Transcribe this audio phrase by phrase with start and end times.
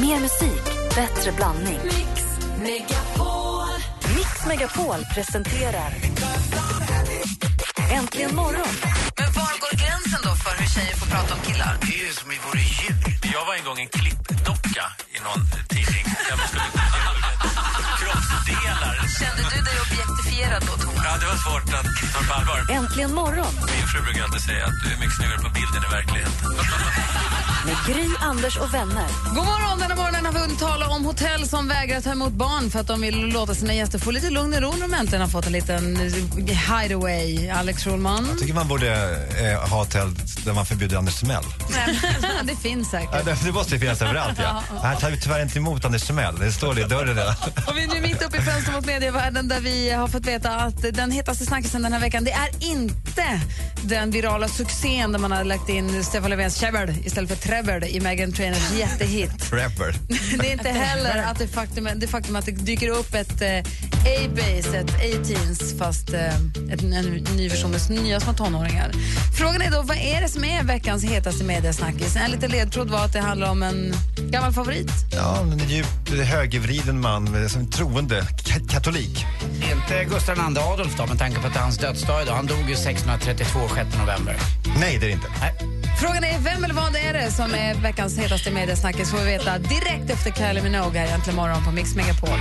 [0.00, 0.64] Mer musik,
[0.94, 1.78] bättre blandning.
[1.84, 2.24] Mix
[2.58, 3.68] Megapol.
[4.16, 5.92] Mix Megapol presenterar
[7.90, 8.74] Äntligen morgon.
[9.18, 11.76] Men var går gränsen då för hur tjejer får prata om killar?
[11.80, 13.18] Det är ju som vi vore djur.
[13.34, 14.84] Jag var en gång en klippdocka
[15.16, 16.04] i någon tidning.
[16.28, 17.27] Där man skulle
[18.28, 18.94] kroppsdelar.
[19.20, 21.02] Kände du dig objektifierad då, Thomas?
[21.06, 22.58] Ja, det var svårt att ta på allvar.
[22.78, 25.90] Äntligen morgon Min fru brukar alltid säga att du är mycket snyggare på bilden i
[25.96, 26.34] verkligheten.
[27.68, 29.06] med Gry, Anders och vänner.
[29.34, 29.78] God morgon!
[29.78, 32.86] Denna morgonen har vi hunnit tala om hotell som vägrar ta emot barn för att
[32.86, 35.46] de vill låta sina gäster få lite lugn och ro när de äntligen har fått
[35.46, 35.96] en liten
[36.46, 37.48] hideaway.
[37.50, 38.26] Alex Schulman.
[38.28, 38.90] Jag tycker man borde
[39.40, 40.14] eh, ha hotell
[40.44, 41.44] där man förbjuder Anders Timell.
[42.42, 43.10] det finns säkert.
[43.12, 44.38] Ja, det, det måste finnas överallt.
[44.42, 44.62] Ja.
[44.82, 46.38] Här tar vi tyvärr inte emot Anders Timell.
[46.38, 47.34] Det står det i dörren redan.
[47.66, 50.50] Och vi är nu mitt uppe i fönstret mot medievärlden där vi har fått veta
[50.50, 53.40] att den hetaste snackisen den här veckan det är inte
[53.82, 58.00] den virala succén där man har lagt in Stefan Löfvens Trevor istället för Trevor i
[58.00, 59.30] Megan Trainers jättehit.
[59.52, 59.94] Rapper.
[60.38, 63.58] Det är inte heller att det faktum, det faktum att det dyker upp ett eh,
[63.98, 66.36] A-base, ett A-teens fast eh,
[66.72, 68.92] ett, en ny version med nya små tonåringar.
[69.38, 72.16] Frågan är då, vad är det som är veckans hetaste mediasnackis?
[72.16, 73.94] En liten ledtråd var att det handlar om en
[74.30, 74.90] gammal favorit.
[75.12, 79.24] Ja, en djupt högervriden man, som troende, ka- katolik.
[79.72, 82.34] Inte Gustav II Adolf då, med tanke på att det är hans dödsdag idag.
[82.34, 84.36] Han dog ju 1632, 6 november.
[84.80, 85.28] Nej, det är det inte.
[86.00, 89.58] Frågan är vem eller vad är det som är veckans hetaste mediasnackis får vi veta
[89.58, 92.38] direkt efter Kylie Minogue här egentligen morgon på Mix Megapol.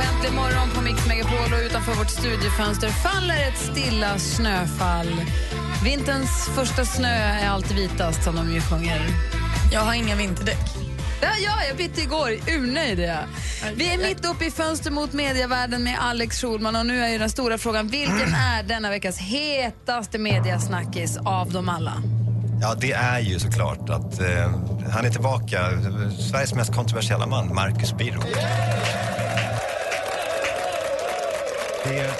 [0.00, 5.24] På Äntligen morgon på Mix Megapol och utanför vårt studiefönster faller ett stilla snöfall.
[5.84, 9.00] Vinterns första snö är alltid vitast, som de ju sjunger.
[9.72, 10.58] Jag har inga vinterdäck.
[11.22, 12.30] Ja, ja, jag bytte igår.
[12.48, 13.24] Urnöjd är jag.
[13.74, 17.18] Vi är mitt uppe i fönster mot medievärlden med Alex Schulman och nu är ju
[17.18, 22.02] den stora frågan, vilken är denna veckas hetaste mediasnackis av dem alla?
[22.62, 24.50] Ja, det är ju såklart att eh,
[24.90, 25.58] han är tillbaka.
[26.30, 28.22] Sveriges mest kontroversiella man, Marcus Birro.
[31.84, 32.10] Det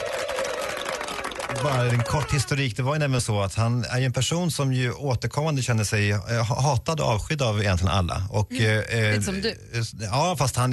[1.62, 2.76] bara en kort historik.
[2.76, 5.84] Det var ju nämligen så att han är ju en person som ju återkommande känner
[5.84, 8.22] sig eh, hatad och avskydd av egentligen alla.
[8.30, 9.48] Och, eh, lite som du.
[9.50, 10.72] eh, Ja, fast han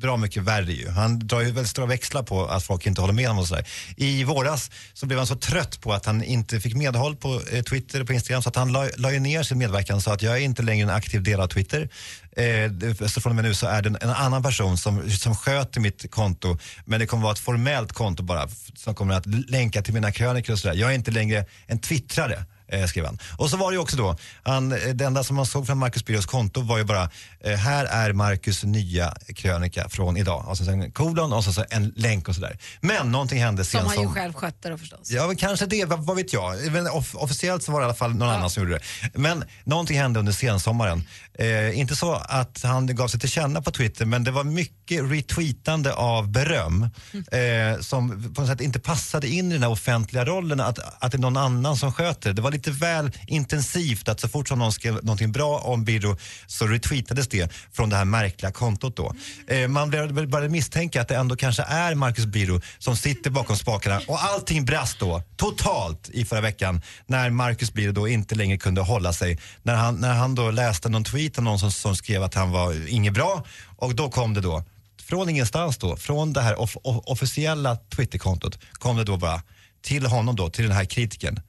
[0.00, 0.88] bra mycket värre ju.
[0.88, 3.66] Han drar ju väldigt stora växlar på att folk inte håller med honom och sådär.
[3.96, 7.62] I våras så blev han så trött på att han inte fick medhåll på eh,
[7.62, 10.12] Twitter och på Instagram så att han la, la ju ner sin medverkan och sa
[10.12, 11.88] att jag är inte längre en aktiv del av Twitter.
[12.36, 15.36] Eh, så från och med nu så är det en, en annan person som, som
[15.36, 19.82] sköter mitt konto men det kommer vara ett formellt konto bara som kommer att länka
[19.82, 20.74] till mina krönikor och sådär.
[20.74, 22.44] Jag är inte längre en twittrare.
[22.72, 23.18] Eh, skrev han.
[23.36, 25.78] Och så var det ju också då, han, eh, det enda som man såg från
[25.78, 27.10] Marcus Birros konto var ju bara,
[27.40, 30.48] eh, här är Marcus nya krönika från idag.
[30.48, 32.58] Och så sen en kolon och så, så en länk och sådär.
[32.80, 34.14] Men någonting hände sen Som han ju som...
[34.14, 35.10] själv skötte då förstås.
[35.10, 36.72] Ja, men kanske det, vad, vad vet jag.
[36.72, 39.18] Men off officiellt så var det i alla fall någon annan som gjorde det.
[39.18, 41.04] Men någonting hände under sensommaren.
[41.34, 45.10] Eh, inte så att han gav sig till känna på Twitter, men det var mycket
[45.10, 46.82] retweetande av beröm
[47.12, 51.12] eh, som på något sätt inte passade in i den här offentliga rollen, att, att
[51.12, 52.34] det är någon annan som sköter det.
[52.34, 56.16] Det var lite väl intensivt att så fort som någon skrev någonting bra om Birro
[56.46, 59.14] så retweetades det från det här märkliga kontot då.
[59.46, 63.56] Eh, man började började misstänka att det ändå kanske är Marcus Birro som sitter bakom
[63.56, 68.58] spakarna och allting brast då totalt i förra veckan när Marcus Birro då inte längre
[68.58, 69.38] kunde hålla sig.
[69.62, 72.50] När han, när han då läste någon tweet av någon som, som skrev att han
[72.50, 73.44] var inget bra
[73.76, 74.64] och då kom det då
[75.02, 79.42] från ingenstans då, från det här off off officiella Twitterkontot kom det då bara
[79.82, 81.40] till honom då, till den här kritiken.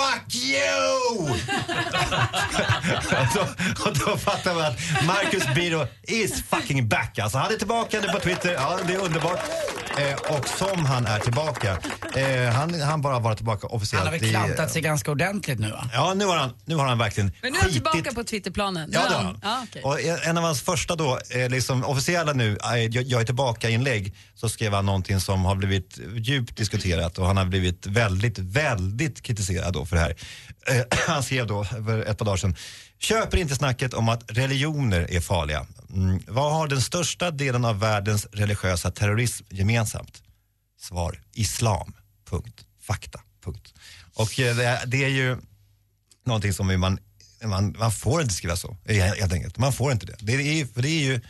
[0.00, 1.30] Fuck you!
[3.10, 3.40] och, då,
[3.84, 7.18] och då fattar man att Marcus Biro is fucking back.
[7.18, 9.40] Alltså han är tillbaka nu på Twitter, ja det är underbart.
[10.00, 11.78] Eh, och som han är tillbaka,
[12.16, 15.58] eh, han, han bara varit tillbaka officiellt Han har väl i- klantat sig ganska ordentligt
[15.58, 15.90] nu va?
[15.92, 18.24] Ja, nu har han, nu har han verkligen Men nu är han skitit- tillbaka på
[18.24, 18.90] Twitterplanen.
[18.90, 19.38] Nu Ja, är det har han.
[19.42, 19.82] Ja, okej.
[19.82, 24.14] Och en av hans första då, eh, liksom officiella nu, eh, jag, jag är tillbaka-inlägg,
[24.34, 29.22] så skrev han någonting som har blivit djupt diskuterat och han har blivit väldigt, väldigt
[29.22, 30.14] kritiserad då för det här.
[30.66, 32.56] Eh, han skrev då för ett par dagar sedan,
[33.00, 35.66] köper inte snacket om att religioner är farliga.
[35.94, 40.22] Mm, vad har den största delen av världens religiösa terrorism gemensamt?
[40.80, 41.92] Svar, islam.
[42.30, 42.64] Punkt.
[42.82, 43.20] Fakta.
[43.44, 43.74] Punkt.
[44.14, 45.36] Och eh, det, det är ju
[46.26, 46.98] någonting som man,
[47.44, 49.58] man, man får inte skriva så, eh, helt enkelt.
[49.58, 50.16] Man får inte det.
[50.20, 51.20] Det är, ju- för det är ju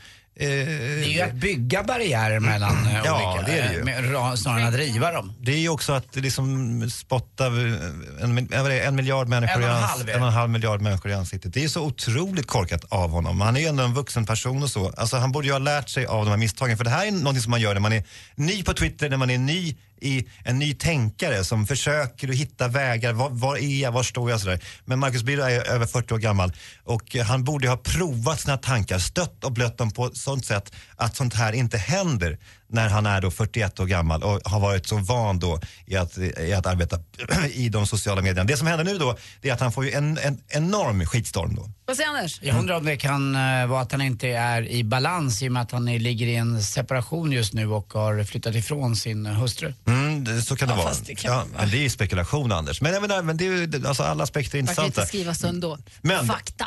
[0.46, 3.78] det är ju att bygga barriärer mellan eh, Ja, olika, det är det ju.
[3.78, 3.84] eh,
[4.30, 5.32] med- snarare än att riva dem.
[5.40, 8.48] Det är ju också att liksom spotta en,
[8.86, 10.12] en, miljard människor En och en i ans- halv det.
[10.12, 11.54] en och en halv miljard människor i ansiktet.
[11.54, 13.40] Det är så otroligt korkat av honom.
[13.40, 14.92] Han är ju ändå en vuxen person och så.
[14.96, 16.76] Alltså, han borde ju ha lärt sig av de här misstagen.
[16.76, 18.04] För det här är någonting som man gör när man är
[18.34, 22.68] ny på Twitter, när man är ny i en ny tänkare som försöker att hitta
[22.68, 23.12] vägar.
[23.12, 23.92] Var, var är jag?
[23.92, 24.40] Var står jag?
[24.40, 24.60] Sådär.
[24.84, 26.52] Men Marcus Birro är över 40 år gammal
[26.84, 30.72] och han borde ha provat sina tankar, stött och blött dem på ett sånt sätt
[30.96, 32.38] att sånt här inte händer
[32.70, 36.18] när han är då 41 år gammal och har varit så van då i att,
[36.18, 36.98] i att arbeta
[37.52, 38.44] i de sociala medierna.
[38.44, 41.54] Det som händer nu då det är att han får ju en, en enorm skitstorm
[41.54, 41.70] då.
[41.86, 42.38] Vad säger Anders?
[42.42, 45.52] Jag undrar om det kan eh, vara att han inte är i balans i och
[45.52, 49.32] med att han ligger i en separation just nu och har flyttat ifrån sin eh,
[49.32, 49.72] hustru.
[49.86, 50.92] Mm, det, så kan det vara.
[51.06, 51.60] det kan ja, vara.
[51.60, 52.80] men det är ju spekulation Anders.
[52.80, 55.02] Men, jag menar, men det är ju, alltså, alla aspekter är Man kan intressanta.
[55.02, 55.78] inte skriva så ändå.
[56.02, 56.66] Men- Fakta.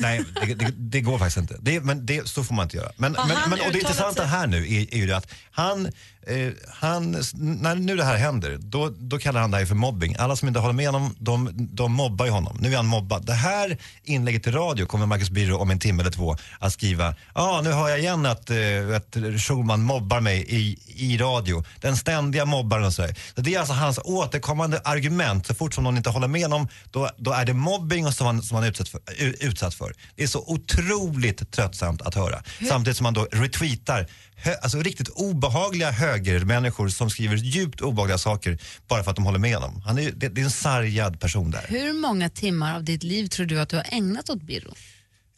[0.00, 1.56] Nej, det, det, det går faktiskt inte.
[1.60, 2.92] Det, men det, så får man inte göra.
[2.96, 4.26] Men, men, men, och det intressanta sig?
[4.26, 5.88] här nu är, är ju det att han,
[6.26, 10.16] eh, han, när nu det här händer, då, då kallar han det här för mobbing.
[10.18, 12.56] Alla som inte håller med honom, de, de mobbar ju honom.
[12.60, 13.26] Nu är han mobbad.
[13.26, 17.14] Det här inlägget i radio kommer Marcus Birro om en timme eller två att skriva,
[17.34, 18.56] ja ah, nu hör jag igen att, eh,
[18.96, 21.64] att Schulman mobbar mig i, i radio.
[21.80, 23.14] Den ständiga mobbaren och sådär.
[23.34, 25.46] Så det är alltså hans återkommande argument.
[25.46, 28.42] Så fort som någon inte håller med honom, då, då är det mobbing som han,
[28.42, 29.92] som han är utsatt för, u- utsatt för.
[30.16, 32.42] Det är så otroligt tröttsamt att höra.
[32.68, 34.06] Samtidigt som man då retweetar
[34.42, 38.58] hö, alltså riktigt obehagliga högermänniskor som skriver djupt obehagliga saker
[38.88, 39.82] bara för att de håller med honom.
[39.86, 41.64] Han är, det, det är en sargad person där.
[41.68, 44.74] Hur många timmar av ditt liv tror du att du har ägnat åt Birro?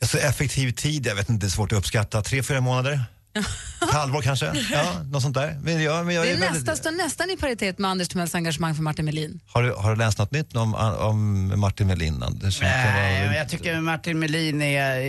[0.02, 2.22] Alltså effektiv tid, jag vet inte, det är svårt att uppskatta.
[2.22, 3.00] Tre, fyra månader?
[3.34, 4.46] Ett halvår kanske?
[4.72, 5.58] Ja, något sånt där.
[5.62, 8.08] Men jag, men jag Det är är väldigt- nästan, står nästan i paritet med Anders
[8.08, 9.40] Timells engagemang för Martin Melin.
[9.46, 12.22] har, du, har du läst något nytt om, om Martin Melin?
[12.22, 12.60] Anders?
[12.60, 15.00] Nej, vara- jag tycker Martin Melin är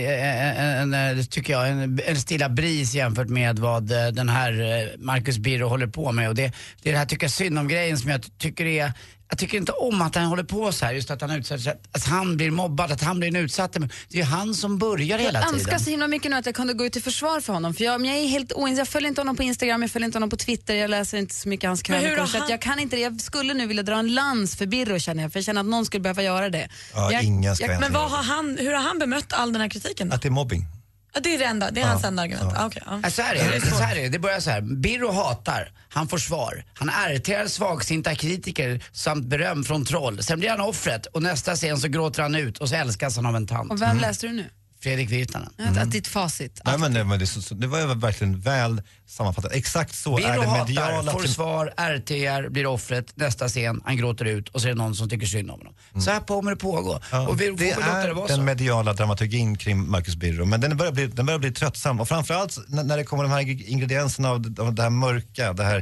[0.82, 4.88] en, en, tycker jag, en, en stilla bris jämfört med vad eh, den här eh,
[4.98, 6.28] Marcus Birro håller på med.
[6.28, 8.92] Och det, det är det här tycker jag synd om grejen som jag tycker är
[9.28, 11.74] jag tycker inte om att han håller på så här, just att han utsätter sig,
[11.92, 13.78] att han blir mobbad, att han blir en utsatt.
[13.78, 15.54] Men det är ju han som börjar hela Jag tiden.
[15.60, 17.74] önskar så himla mycket nu att jag kunde gå ut till försvar för honom.
[17.74, 18.78] För jag, men jag är helt oins.
[18.78, 21.34] Jag följer inte honom på Instagram, jag följer inte honom på Twitter, jag läser inte
[21.34, 22.16] så mycket hans krönikor.
[22.16, 23.02] har Så att han- jag kan inte det.
[23.02, 25.66] Jag skulle nu vilja dra en lans för Birro känner jag, för jag känner att
[25.66, 26.68] någon skulle behöva göra det.
[26.94, 29.62] Ja, jag, ingen ska jag, Men vad har han, hur har han bemött all den
[29.62, 30.08] här kritiken?
[30.08, 30.14] Då?
[30.14, 30.64] Att det är mobbing.
[31.14, 32.52] Ja, det är det enda, det är hans enda argument.
[32.56, 33.00] Ah, okej, ja.
[33.02, 33.60] Ja, så här är det.
[33.60, 34.08] Så här är det.
[34.08, 34.60] det börjar så här.
[34.60, 36.64] Birro hatar, han får svar.
[36.74, 40.22] Han irriterar svagsinta kritiker samt beröm från troll.
[40.22, 43.26] Sen blir han offret och nästa scen så gråter han ut och så älskas han
[43.26, 43.72] av en tant.
[43.72, 44.44] och vem läste du nu?
[44.84, 45.48] Fredrik Virtanen.
[45.58, 46.60] Att, att ditt facit.
[46.64, 49.52] Nej, men, det- men det, är så- det var verkligen väl sammanfattat.
[49.52, 51.12] Exakt så är Birro det hatar, mediala...
[51.12, 54.94] får svar, RTR, blir offret, nästa scen, han gråter ut och så är det någon
[54.94, 55.74] som tycker synd om honom.
[56.04, 57.00] Så här kommer det pågå.
[57.12, 58.42] Ja, och vi det det är vara den så.
[58.42, 62.00] mediala dramaturgin kring Marcus Birro, men den börjar bli, den börjar bli tröttsam.
[62.00, 63.40] Och framförallt när, när det kommer de här
[63.70, 65.78] ingredienserna av, av det här mörka, det här,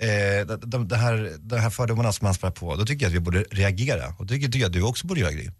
[0.00, 3.10] eh, de, de, det här, de här fördomarna som han spär på, då tycker jag
[3.10, 4.14] att vi borde reagera.
[4.18, 5.50] Och det tycker jag att du också borde göra, Gry.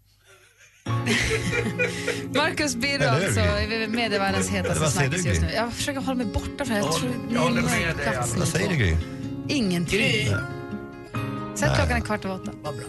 [2.35, 5.51] Marcus Birro alltså, är medievärldens hetaste snackis just nu.
[5.55, 6.75] Jag försöker hålla mig borta från det.
[6.75, 8.95] Jag tror jag håller med dig, Vad säger du, Gry?
[9.47, 9.99] Ingenting.
[9.99, 10.31] Gry.
[11.55, 12.51] Sätt klockan kvart över åtta.
[12.63, 12.85] Vad bra.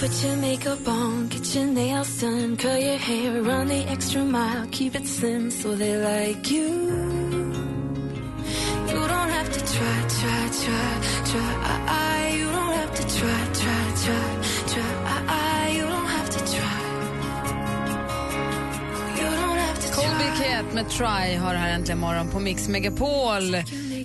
[0.00, 4.66] Put your makeup on, get your nails done, curl your hair, run the extra mile,
[4.72, 6.68] keep it slim so they like you.
[8.88, 11.00] You don't have to try, try, try,
[11.32, 12.36] try.
[12.38, 14.39] You don't have to try, try, try.
[20.10, 23.56] Bill Bickett med Try har här äntligen morgon på Mix Megapol.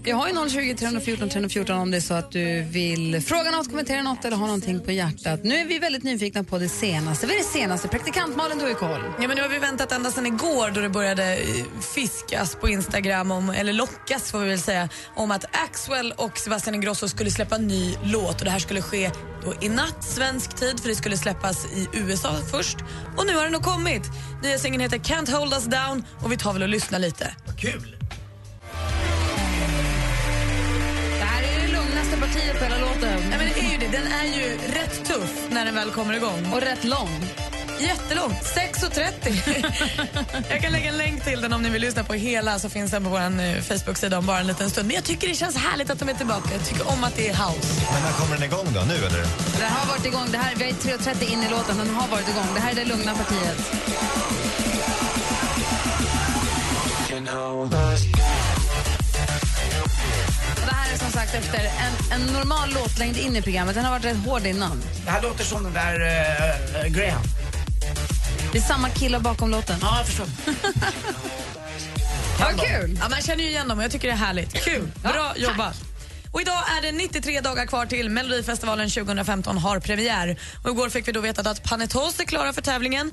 [0.06, 3.70] Vi har ju 020 314 314 om det är så att du vill fråga något,
[3.70, 5.44] kommentera något eller ha någonting på hjärtat.
[5.44, 7.28] Nu är vi väldigt nyfikna på det senaste.
[7.28, 7.88] Vad är det senaste?
[7.88, 9.02] Praktikant Malin, du har ju koll.
[9.20, 11.44] Ja, men nu har vi väntat ända sedan igår då det började eh,
[11.96, 16.76] fiskas på Instagram, om, eller lockas får vi väl säga, om att Axwell och Sebastian
[16.76, 19.12] Ingrosso skulle släppa en ny låt och det här skulle ske
[19.46, 22.78] då i natt svensk tid för det skulle släppas i USA först.
[23.18, 24.04] Och nu har den kommit.
[24.44, 27.36] Nya singeln heter Can't hold us down och vi tar väl och lyssnar lite.
[27.58, 28.05] Kul!
[32.16, 33.30] Är det lugnaste partiet på hela låten.
[33.30, 33.88] Nej, men det är ju det.
[33.98, 36.52] Den är ju rätt tuff när den väl kommer igång.
[36.54, 37.10] Och rätt lång.
[37.80, 40.46] Jättelångt, 6.30.
[40.50, 42.92] jag kan lägga en länk till den om ni vill lyssna på hela så finns
[42.92, 44.88] den på vår eh, Facebook-sida om bara en liten stund.
[44.88, 46.50] Men jag tycker det känns härligt att de är tillbaka.
[46.52, 47.82] Jag tycker om att det är house.
[47.94, 48.82] Men när kommer den igång då?
[48.82, 49.26] Nu eller?
[49.60, 50.28] Den har varit igång.
[50.32, 51.78] Det här, vi är 3.30 in i låten.
[51.78, 52.48] Den har varit igång.
[52.56, 53.58] Det här är det lugna partiet.
[57.12, 57.26] Och
[60.56, 63.76] Det här är som sagt efter en, en normal låtlängd in i programmet.
[63.76, 64.84] Den har varit rätt hård innan.
[65.06, 66.00] Det här låter som den där
[66.86, 67.24] uh, Graham.
[68.52, 69.80] Det är samma kille bakom låten.
[69.82, 70.28] Ja, jag förstår.
[72.40, 73.00] Vad kul!
[73.02, 74.54] Ja, man känner ju igen dem och jag tycker det är härligt.
[74.54, 75.76] Kul, bra jobbat.
[76.36, 80.40] Och idag är det 93 dagar kvar till Melodifestivalen 2015 har premiär.
[80.64, 83.12] Och igår fick vi då veta att Panetos är klara för tävlingen.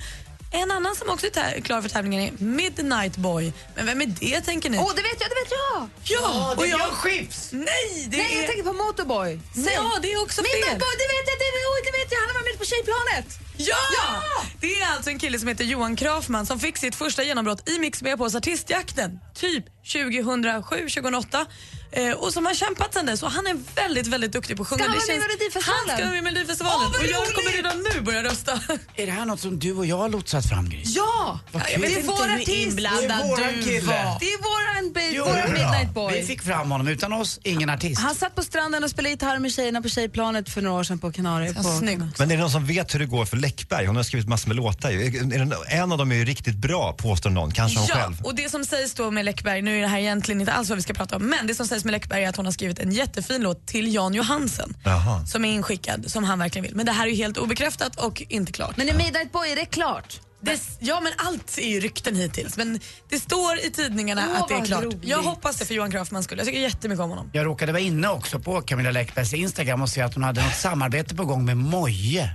[0.54, 3.52] En annan som också är klar för tävlingen är Midnight Boy.
[3.76, 4.78] Men vem är det tänker ni?
[4.78, 5.88] Åh, det vet jag, det vet jag!
[6.04, 6.78] ja, det är jag...
[6.78, 7.52] Björn Skifs!
[7.52, 8.46] Nej, det Nej, jag är...
[8.46, 9.40] tänker på Motorboy.
[9.54, 9.74] Säg.
[9.74, 10.78] Ja, det är också Midnight fel.
[10.78, 12.18] Boy, det vet jag, det vet, det vet jag.
[12.20, 13.28] Han har varit med på Tjejplanet.
[13.56, 14.22] Ja!
[14.60, 17.78] Det är alltså en kille som heter Johan Krafman som fick sitt första genombrott i
[17.78, 21.46] Mix Megapols artistjakten, typ 2007-2008.
[21.92, 24.68] Eh, och som har kämpat sen dess och han är väldigt, väldigt duktig på att
[24.68, 24.82] sjunga.
[24.84, 25.88] Ska han Det vara med i Melodifestivalen?
[25.88, 27.34] Han ska vara med i Melodifestivalen Åh, vad och jag roligt!
[27.34, 28.52] kommer redan nu börja rösta.
[28.96, 30.96] Är det här något som du och jag har lotsat fram, Gris?
[30.96, 31.38] Ja!
[31.52, 32.76] Vad jag vet Det är vår artist.
[32.76, 34.16] Det är våran du kille.
[34.20, 35.52] Det är våran, ba- Jo, våran.
[35.52, 36.20] Midnight Boy.
[36.20, 36.88] Vi fick fram honom.
[36.88, 38.00] Utan oss, ingen artist.
[38.00, 40.98] Han satt på stranden och spelade gitarr med tjejerna på Tjejplanet för några år sedan
[40.98, 41.54] på Kanarien.
[41.62, 41.80] Ja.
[42.18, 43.86] Men är det någon som vet hur det går för Läckberg?
[43.86, 45.72] Hon har skrivit massor med låtar.
[45.72, 47.50] En av dem är ju riktigt bra, påstår någon.
[47.52, 48.16] Kanske hon Ja, själv.
[48.24, 50.76] och det som sägs då med Läckberg, nu är det här egentligen inte alls vad
[50.76, 52.78] vi ska prata om, men det som sägs med Läckberg är att hon har skrivit
[52.78, 55.26] en jättefin låt till Jan Johansen Jaha.
[55.26, 56.76] som är inskickad, som han verkligen vill.
[56.76, 58.76] Men det här är ju helt obekräftat och inte klart.
[58.76, 60.20] Men i Midnight Boy är det klart.
[60.44, 64.48] Det, ja men allt är ju rykten hittills men det står i tidningarna Åh, att
[64.48, 64.84] det är klart.
[64.84, 64.98] roligt.
[65.04, 66.38] Jag hoppas det för Johan Crafoormans skull.
[66.38, 67.30] Jag tycker jättemycket om honom.
[67.32, 70.54] Jag råkade vara inne också på Camilla Läckbergs Instagram och se att hon hade något
[70.54, 72.30] samarbete på gång med Moje.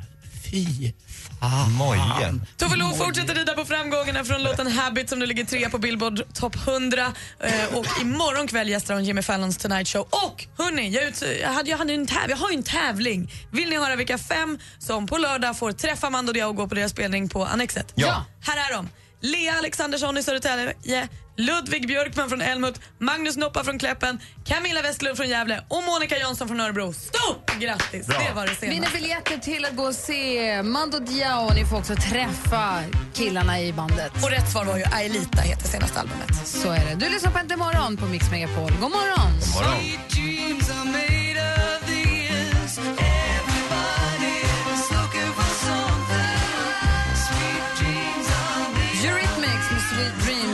[0.51, 0.93] Fy
[1.39, 2.41] fan.
[2.57, 6.33] Tove Lo fortsätter rida på framgångarna från låten Habit som nu ligger trea på Billboard
[6.33, 10.01] Top 100 eh, och imorgon kväll gästar hon Jimmy Fallons Tonight Show.
[10.01, 13.31] Och hörni, jag, ut, jag, hade, jag, hade en täv, jag har ju en tävling.
[13.51, 16.75] Vill ni höra vilka fem som på lördag får träffa Mando Diao och gå på
[16.75, 17.93] deras spelning på Annexet?
[17.95, 18.25] Ja.
[18.41, 18.89] Här är de.
[19.21, 25.29] Lea Alexandersson i Södertälje, Ludvig Björkman från Älmhult, Magnus Noppa från Kläppen, Camilla Westlund från
[25.29, 26.93] Gävle och Monica Jansson från Örebro.
[26.93, 28.05] Stort grattis!
[28.07, 28.97] Det var det Vinner senaste.
[28.97, 31.53] biljetter till att gå och se Mando Diao.
[31.53, 34.11] Ni får också träffa killarna i bandet.
[34.23, 36.47] Och rätt svar var ju Aelita heter senaste albumet.
[36.47, 36.95] Så är det.
[37.05, 38.71] Du lyssnar på Äntligen morgon på Mix Megapol.
[38.71, 39.31] God morgon!
[39.55, 40.87] Morgon.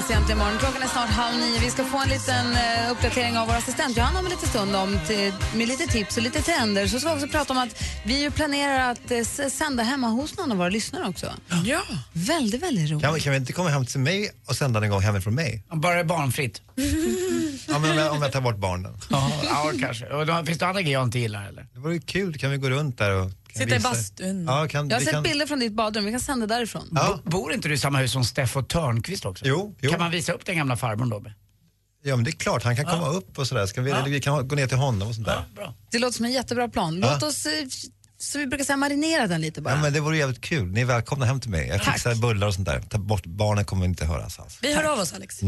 [0.04, 0.60] Dreams egentligen imorgon.
[0.60, 1.60] Klockan är snart halv nio.
[1.60, 4.76] Vi ska få en liten eh, uppdatering av vår assistent Johanna om en liten stund
[4.76, 6.88] om till, med lite tips och lite trender.
[6.88, 10.38] Så ska vi också prata om att vi ju planerar att eh, sända hemma hos
[10.38, 11.34] någon av våra lyssnare också.
[11.66, 11.82] Ja.
[12.14, 13.04] Väldigt, väldigt roligt.
[13.04, 15.64] Kan, vi- kan vi inte komma hem till mig och sända en gång hemifrån mig?
[15.72, 16.62] Bara det är barnfritt.
[17.68, 18.98] Ja, men om, jag, om jag tar bort barnen.
[19.10, 20.06] Ja, ja kanske.
[20.06, 21.68] Och då, finns det andra grejer jag inte gillar eller?
[21.74, 22.38] Det vore ju kul.
[22.38, 23.32] Kan vi gå runt där och...
[23.56, 24.46] Sitta i bastun.
[24.46, 25.24] Ja, kan, Jag har vi sett kan...
[25.24, 26.06] bilder från ditt badrum.
[26.06, 26.88] Vi kan sända därifrån.
[26.92, 27.20] Ja.
[27.24, 29.46] Bo, bor inte du i samma hus som Steffo Törnqvist också?
[29.48, 29.92] Jo, jo.
[29.92, 31.24] Kan man visa upp den gamla farbrorn då?
[32.04, 32.64] Ja, men det är klart.
[32.64, 33.66] Han kan komma upp och sådär.
[33.66, 35.44] Ska vi, eller vi kan gå ner till honom och sånt där.
[35.56, 35.74] Bra.
[35.92, 37.00] Det låter som en jättebra plan.
[37.00, 37.52] Låt oss, eh,
[38.18, 39.76] som vi brukar säga, marinera den lite bara.
[39.76, 40.68] Ja, men det vore jävligt kul.
[40.68, 41.68] Ni är välkomna hem till mig.
[41.68, 41.94] Jag Tack.
[41.94, 42.82] fixar bullar och sånt där.
[42.90, 44.60] Ta bort barnen kommer inte höras alls.
[44.62, 45.42] Vi hör av oss Alex.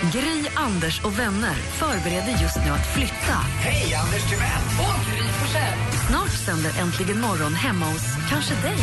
[0.00, 3.36] Gry, Anders och vänner förbereder just nu att flytta.
[3.58, 4.62] Hej, Anders Timell!
[4.78, 5.78] Och Gry Forssell.
[6.08, 8.76] Snart sänder Äntligen morgon hemma hos kanske dig.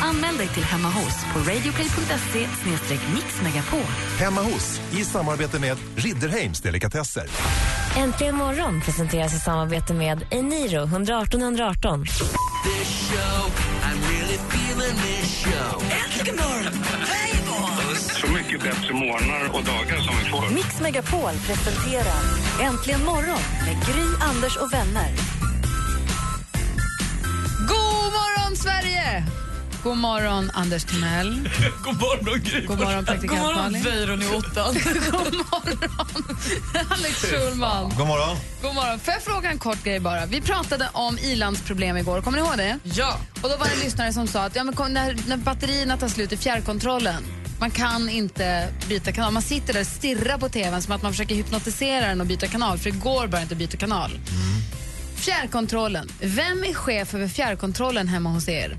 [0.00, 2.48] Anmäl dig till Hemma hos på radioplay.se
[3.14, 3.92] mixmegapol.
[4.18, 7.26] Hemma hos, i samarbete med Ridderheims Delikatesser.
[7.96, 12.06] Äntligen morgon presenteras i samarbete med Eniro 118 118.
[12.06, 12.24] Så
[16.24, 17.11] mycket
[18.62, 20.54] bättre morgnar och dagar som vi får.
[20.54, 22.22] Mix Megapol presenterar
[22.60, 25.10] Äntligen morgon med Gry, Anders och vänner.
[27.68, 29.24] God morgon, Sverige!
[29.84, 31.48] God morgon, Anders Timell.
[31.84, 32.66] God morgon Gry.
[32.66, 33.72] God morgon, praktikant God morgon.
[33.82, 34.74] Weiron i åttan.
[35.10, 35.90] God morgon,
[36.90, 37.92] Alex Schulman.
[37.98, 38.36] God morgon.
[38.62, 38.98] God morgon.
[38.98, 40.26] Får jag fråga en kort grej bara?
[40.26, 42.78] Vi pratade om ilandsproblem igår, kommer ni ihåg det?
[42.82, 43.16] ja.
[43.42, 45.96] Och då var det en lyssnare som sa att ja, men kom, när, när batterierna
[45.96, 47.24] tar slut i fjärrkontrollen,
[47.62, 49.32] man kan inte byta kanal.
[49.32, 52.46] Man sitter där och stirrar på tvn som att man försöker hypnotisera den och byta
[52.46, 54.10] kanal, för det går bara inte att byta kanal.
[55.14, 56.08] Fjärrkontrollen.
[56.20, 58.76] Vem är chef över fjärrkontrollen hemma hos er?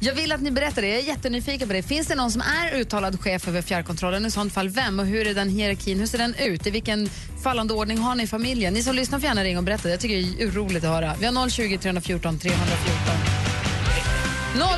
[0.00, 0.88] Jag vill att ni berättar det.
[0.88, 1.82] Jag är jättenyfiken på det.
[1.82, 4.26] Finns det någon som är uttalad chef över fjärrkontrollen?
[4.26, 5.00] I sånt fall vem?
[5.00, 5.98] Och hur är den hierarkin?
[5.98, 6.66] Hur ser den ut?
[6.66, 7.08] I vilken
[7.42, 8.74] fallande ordning har ni i familjen?
[8.74, 9.90] Ni som lyssnar får gärna ringa och berätta.
[9.90, 11.14] Jag tycker det är roligt att höra.
[11.20, 13.39] Vi har 020 314 314.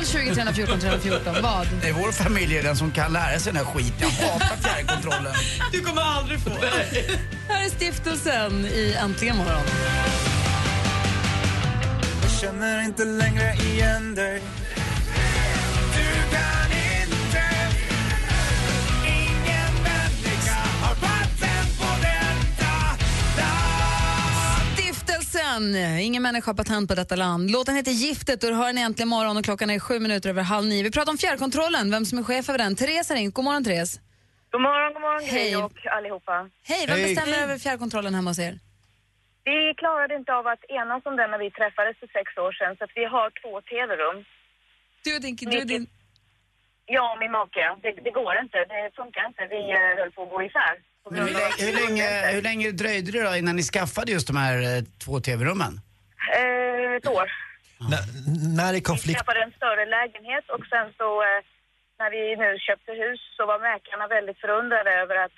[0.05, 1.35] 020 314 314.
[1.41, 1.67] Vad?
[1.81, 4.09] Nej, vår familj är den som kan lära sig den här skiten.
[4.21, 5.33] Jag hatar fjärrkontrollen.
[5.71, 6.49] Du kommer aldrig få.
[7.49, 9.61] Här är stiftelsen i Äntligen morgon.
[12.21, 14.41] Jag känner inte längre igen dig
[25.59, 25.99] morgon.
[25.99, 27.51] Ingen människa har patent på detta land.
[27.51, 30.43] Låten heter Giftet och du hör den äntligen morgon och klockan är sju minuter över
[30.43, 30.83] halv nio.
[30.83, 32.75] Vi pratar om fjärrkontrollen, vem som är chef över den.
[32.75, 33.33] Therese har ringt.
[33.33, 33.99] God morgon Therese.
[34.51, 35.57] God morgon, god morgon Hej.
[35.57, 36.49] Och allihopa.
[36.71, 37.05] Hej, vem Hej.
[37.05, 38.53] bestämmer över fjärrkontrollen hemma hos er?
[39.49, 42.75] Vi klarade inte av att enas om den när vi träffades för sex år sedan
[42.77, 44.17] så att vi har två tv-rum.
[45.05, 45.35] Du och din...
[45.35, 45.87] Du och din...
[46.85, 47.65] Ja, min make.
[47.83, 48.57] Det, det går inte.
[48.73, 49.41] Det funkar inte.
[49.55, 50.75] Vi eh, höll på att gå isär.
[51.09, 54.83] Hur, hur, länge, hur länge dröjde det då innan ni skaffade just de här eh,
[55.03, 55.81] två tv-rummen?
[56.37, 57.27] Eh, ett år.
[57.91, 58.01] När,
[58.57, 59.17] när är Vi konflikt...
[59.19, 61.39] skaffade en större lägenhet och sen så eh,
[61.99, 65.35] när vi nu köpte hus så var mäklarna väldigt förundrade över att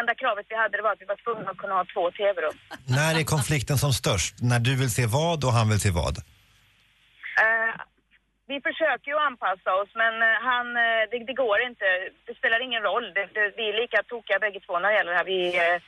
[0.00, 2.56] enda kravet vi hade det var att vi var tvungna att kunna ha två tv-rum.
[2.98, 4.34] När är konflikten som störst?
[4.50, 6.16] När du vill se vad och han vill se vad?
[7.44, 7.72] Eh,
[8.52, 11.86] vi försöker ju anpassa oss men eh, han, eh, det, det går inte.
[12.26, 13.06] Det spelar ingen roll.
[13.16, 15.30] Det, det, vi är lika tokiga bägge två när det gäller det här.
[15.34, 15.78] Vi, eh,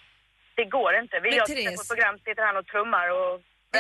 [0.59, 1.15] det går inte.
[1.21, 3.33] Vi Men gör Therese- tittar på program sitter han och trummar och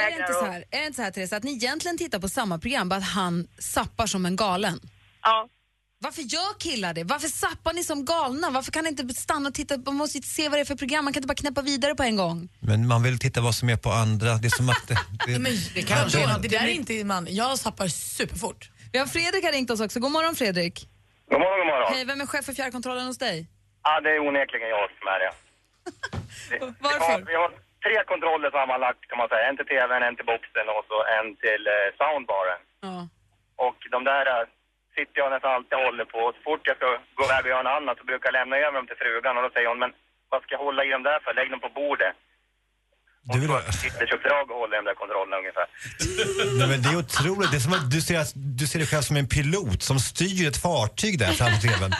[0.03, 0.53] Är det, inte så och...
[0.53, 2.97] här, är det inte så här Therese, att ni egentligen tittar på samma program, bara
[2.97, 3.35] att han
[3.77, 4.79] sappar som en galen?
[5.23, 5.49] Ja.
[6.01, 7.05] Varför gör killar det?
[7.05, 8.51] Varför sappar ni som galna?
[8.51, 9.77] Varför kan ni inte stanna och titta?
[9.87, 11.95] Man måste ju se vad det är för program, man kan inte bara knäppa vidare
[11.95, 12.49] på en gång.
[12.61, 14.31] Men man vill titta vad som är på andra.
[14.43, 14.89] Det är som att...
[14.89, 14.95] Det,
[15.27, 16.19] det, Men, det vadå?
[16.19, 17.27] är- det där är inte man.
[17.31, 18.71] Jag zappar superfort.
[18.93, 20.01] Vi har Fredrik har ringt oss också.
[20.01, 20.77] God morgon Fredrik.
[21.31, 21.89] God morgon, god morgon.
[21.95, 23.37] Hej, vem är chef för fjärrkontrollen hos dig?
[23.83, 25.33] Ja, det är onekligen jag som är det.
[26.51, 27.07] det Varför?
[27.09, 27.51] Vi har, vi har
[27.85, 29.43] tre kontroller sammanlagt kan man säga.
[29.49, 32.61] En till tvn, en till boxen och så en till eh, soundbaren.
[32.87, 32.99] Ja.
[33.67, 34.45] Och de där eh,
[34.99, 36.21] sitter jag nästan alltid och håller på.
[36.29, 36.87] Och så fort jag ska
[37.19, 39.45] gå iväg och göra något annat så brukar jag lämna över dem till frugan och
[39.47, 39.93] då säger hon, men
[40.33, 41.31] vad ska jag hålla i dem där för?
[41.39, 42.15] Lägg dem på bordet.
[43.33, 43.51] du vill...
[43.85, 45.67] Sitter köpdrag och håller i de där kontrollerna ungefär.
[46.59, 47.51] Nej, men det är otroligt.
[47.53, 48.21] Det är som att du ser,
[48.61, 51.93] du ser dig själv som en pilot som styr ett fartyg där framför tvn.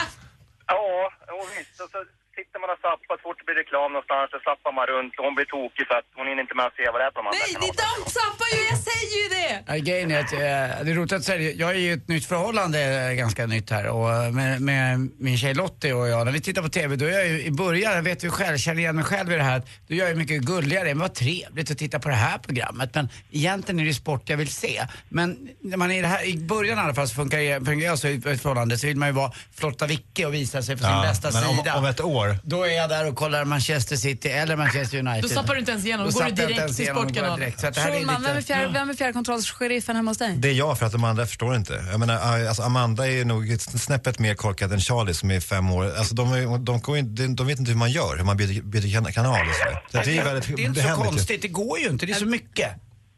[0.67, 1.11] Ja,
[1.57, 1.81] visst.
[1.83, 1.99] Och så
[2.39, 5.23] sitter man och zappar så fort det blir reklam någonstans så zappar man runt och
[5.27, 7.19] hon blir tokig så att hon hinner inte med att se vad det är på
[7.21, 9.53] de andra Nej, ni dammsappar ju, jag säger ju det!
[9.69, 10.39] Ja, grejen är att, eh,
[10.83, 11.51] det är roligt att säga.
[11.63, 12.79] Jag är ju i ett nytt förhållande,
[13.09, 13.85] eh, ganska nytt här.
[13.95, 14.85] Och eh, med, med
[15.25, 17.51] min tjej Lottie och jag, när vi tittar på TV, då är jag ju i
[17.51, 20.09] början, jag vet ju själv, känner igen mig själv i det här, då är jag
[20.09, 20.87] ju mycket gulligare.
[20.87, 22.89] Men vad trevligt att titta på det här programmet.
[22.95, 24.87] Men egentligen är det sport jag vill se.
[25.09, 27.65] Men när man är i det här, i början i alla fall så funkar jag,
[27.65, 30.61] funkar jag så i ett förhållande så vill man ju vara flotta Vicke och visa
[30.61, 31.77] sig från sin bästa men om, sida.
[31.77, 32.28] om ett år.
[32.43, 35.23] Då är jag där och kollar Manchester City eller Manchester United.
[35.23, 37.39] Då zappar du inte ens igenom, då går du direkt ens till Sportkanalen.
[37.39, 37.59] direkt.
[37.59, 38.47] Så att det här är Schulman, vem är, lite...
[38.47, 40.35] fjär, vem är fjärrkontrollsheriffen hemma hos dig?
[40.37, 41.85] Det är jag för att de andra förstår inte.
[41.91, 45.93] Jag menar, alltså Amanda är nog snäppet mer korkad än Charlie som är fem år.
[45.97, 48.61] Alltså de, är, de, går inte, de vet inte hur man gör, hur man byter,
[48.61, 49.55] byter kan- kanal och.
[49.91, 52.05] Så att det är väldigt, Det är inte så konstigt, det går ju inte.
[52.05, 52.69] Det är så mycket.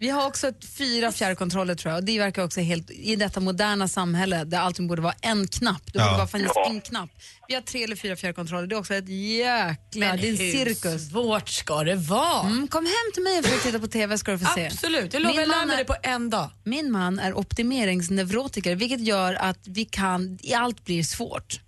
[0.02, 3.40] Vi har också ett, fyra fjärrkontroller tror jag och det verkar också helt, i detta
[3.40, 6.18] moderna samhälle där allting borde vara en knapp, det borde Ja.
[6.18, 6.70] bara finnas Ja.
[6.70, 7.10] en knapp.
[7.48, 11.10] Vi har tre eller fyra fjärrkontroller, det är också ett jäkla, det är en cirkus.
[11.10, 12.48] svårt ska det vara?
[12.50, 14.66] Mm, kom hem till mig och försök titta på TV ska du få se.
[14.68, 16.50] Absolut, jag lovar, jag lär mig det på en dag.
[16.64, 21.60] Min man är optimeringsneurotiker vilket gör att vi kan, allt blir svårt.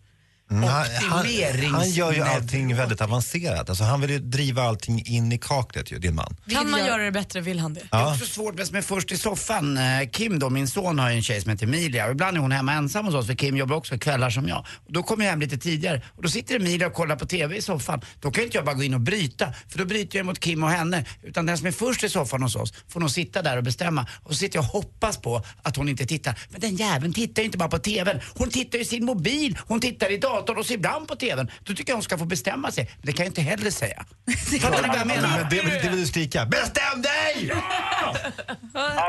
[0.52, 1.26] Mm, han, han,
[1.74, 3.70] han gör ju allting väldigt avancerat.
[3.70, 6.38] Alltså han vill ju driva allting in i kaklet ju, din man.
[6.50, 7.80] Kan man gör- göra det bättre vill han det.
[7.92, 9.78] Det är också svårt med som är först i soffan.
[9.78, 12.42] Eh, Kim då, min son har ju en tjej som heter Emilia och ibland är
[12.42, 14.66] hon hemma ensam hos oss för Kim jobbar också kvällar som jag.
[14.88, 17.56] Och då kommer jag hem lite tidigare och då sitter Emilia och kollar på TV
[17.58, 18.02] i soffan.
[18.20, 20.64] Då kan inte jag bara gå in och bryta för då bryter jag mot Kim
[20.64, 21.06] och henne.
[21.24, 24.08] Utan den som är först i soffan hos oss får nog sitta där och bestämma.
[24.24, 26.40] Och så sitter jag och hoppas på att hon inte tittar.
[26.50, 28.20] Men den jäveln tittar ju inte bara på TVn.
[28.36, 31.52] Hon tittar i sin mobil, hon tittar i datorn och så ibland på TVn.
[31.64, 32.84] Då tycker jag hon ska få bestämma sig.
[32.98, 34.00] Men det kan jag inte heller säga.
[34.62, 35.30] Fattar ni vad jag menar?
[35.40, 36.46] Men det, vill, det vill du skrika.
[36.46, 37.52] Bestäm dig!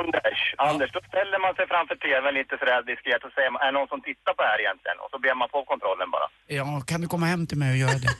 [0.00, 3.76] Anders, Anders, då ställer man sig framför tvn lite sådär diskret och säger, är det
[3.78, 4.98] någon som tittar på det här egentligen?
[5.04, 6.26] Och så ber man på kontrollen bara.
[6.58, 8.12] Ja, kan du komma hem till mig och göra det?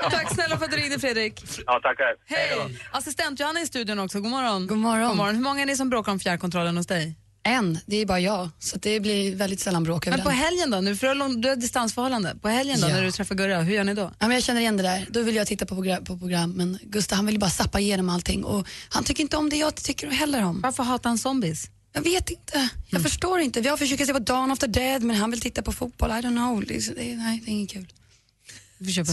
[0.16, 1.34] Tack snälla för att du ringde Fredrik.
[1.66, 2.10] Ja, tackar.
[2.34, 2.78] Hej!
[2.98, 4.66] Assistent Johanna är i studion också, god morgon.
[4.66, 5.08] God morgon.
[5.08, 5.34] God morgon.
[5.34, 7.04] Hur många är ni som bråkar om fjärrkontrollen hos dig?
[7.48, 8.48] En, det är bara jag.
[8.58, 10.38] Så det blir väldigt sällan bråk över Men på den.
[10.38, 10.80] helgen då?
[10.80, 12.36] Nu för du har lång- du har distansförhållande.
[12.42, 12.94] På helgen då Ja.
[12.94, 14.02] när du träffar Gurra, hur gör ni då?
[14.18, 15.06] Ja, men jag känner igen det där.
[15.10, 17.80] Då vill jag titta på program, på program men Gustav han vill ju bara sappa
[17.80, 20.60] igenom allting och han tycker inte om det jag tycker heller om.
[20.60, 21.70] Varför hatar han zombies?
[21.92, 22.68] Jag vet inte.
[22.90, 23.60] Jag förstår inte.
[23.60, 26.10] Vi har försökt se på Dawn of the Dead men han vill titta på fotboll.
[26.10, 26.64] I don't know.
[26.68, 27.86] Det är, det är, nej, det är inget kul.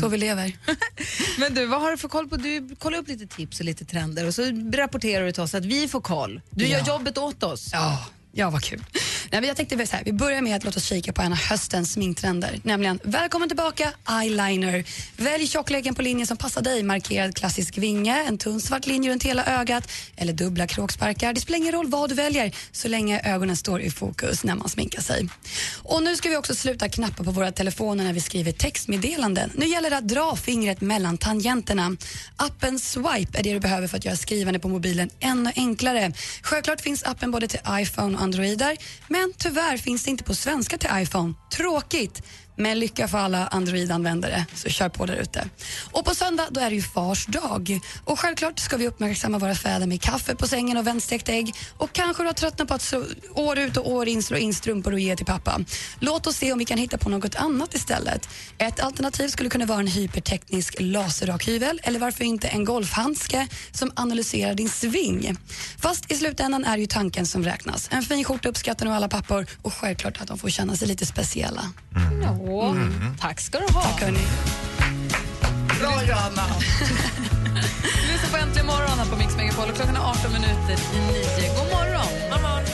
[0.01, 0.57] Så vi lever.
[1.39, 2.37] Men du, vad har du för koll på?
[2.37, 4.41] Du kollar upp lite tips och lite trender och så
[4.73, 6.41] rapporterar du till oss att vi får koll.
[6.49, 6.87] Du gör Ja.
[6.87, 7.69] jobbet åt oss.
[7.73, 8.83] Ja, ja vad kul.
[9.31, 11.31] Nej, men jag tänkte så här, vi börjar med att låta oss kika på en
[11.31, 12.59] av höstens sminktrender.
[12.63, 14.83] Nämligen, välkommen tillbaka, eyeliner.
[15.17, 16.83] Välj tjockleken på linjen som passar dig.
[16.83, 21.33] Markerad klassisk vinge, en tunn svart linje runt hela ögat eller dubbla kråksparkar.
[21.33, 24.69] Det spelar ingen roll vad du väljer så länge ögonen står i fokus när man
[24.69, 25.29] sminkar sig.
[25.83, 29.51] Och nu ska vi också sluta knappa på våra telefoner när vi skriver textmeddelanden.
[29.55, 31.97] Nu gäller det att dra fingret mellan tangenterna.
[32.35, 36.11] Appen Swipe är det du behöver för att göra skrivande på mobilen ännu enklare.
[36.41, 40.77] Självklart finns appen både till iPhone och Androider, men tyvärr finns det inte på svenska
[40.77, 41.33] till iPhone.
[41.57, 42.21] Tråkigt.
[42.55, 45.49] Men lycka för alla Android-användare, så kör på där ute.
[45.91, 47.79] Och på söndag då är det ju fars dag.
[48.03, 51.55] Och självklart ska vi uppmärksamma våra fäder med kaffe på sängen och vändstekt ägg.
[51.77, 54.53] Och kanske du har tröttnat på att slå, år ut och år in slå in
[54.53, 55.59] strumpor och ge till pappa.
[55.99, 58.29] Låt oss se om vi kan hitta på något annat istället.
[58.57, 64.53] Ett alternativ skulle kunna vara en hyperteknisk laserrakhyvel eller varför inte en golfhandske som analyserar
[64.53, 65.37] din sving.
[65.77, 67.89] Fast i slutändan är det ju tanken som räknas.
[67.91, 71.05] En fin skjorta uppskattar nog alla pappor och självklart att de får känna sig lite
[71.05, 71.71] speciella.
[72.23, 73.17] Ja, Mm.
[73.21, 73.81] tack ska du ha.
[73.81, 74.19] Tack hörni.
[75.79, 76.43] Bra Johanna!
[78.05, 80.99] Du lyssnar på Äntligen morgon här på Mix Megapol och klockan är 18 minuter i
[80.99, 81.49] 9.
[81.57, 82.11] God morgon!
[82.31, 82.65] God morgon.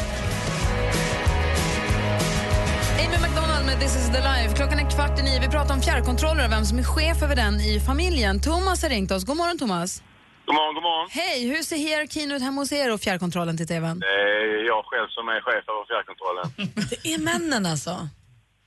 [3.04, 4.56] Amy McDonald med This is the life.
[4.56, 5.40] Klockan är kvart i nio.
[5.40, 8.42] Vi pratar om fjärrkontroller och vem som är chef över den i familjen.
[8.42, 9.24] Thomas har ringt oss.
[9.26, 10.04] God morgon, Thomas.
[10.46, 11.08] God morgon, god morgon.
[11.12, 14.00] Hej, hur ser hierarkin ut hemma hos er och fjärrkontrollen till tvn?
[14.00, 16.48] Det är jag själv som är chef över fjärrkontrollen.
[16.90, 17.94] Det är männen alltså?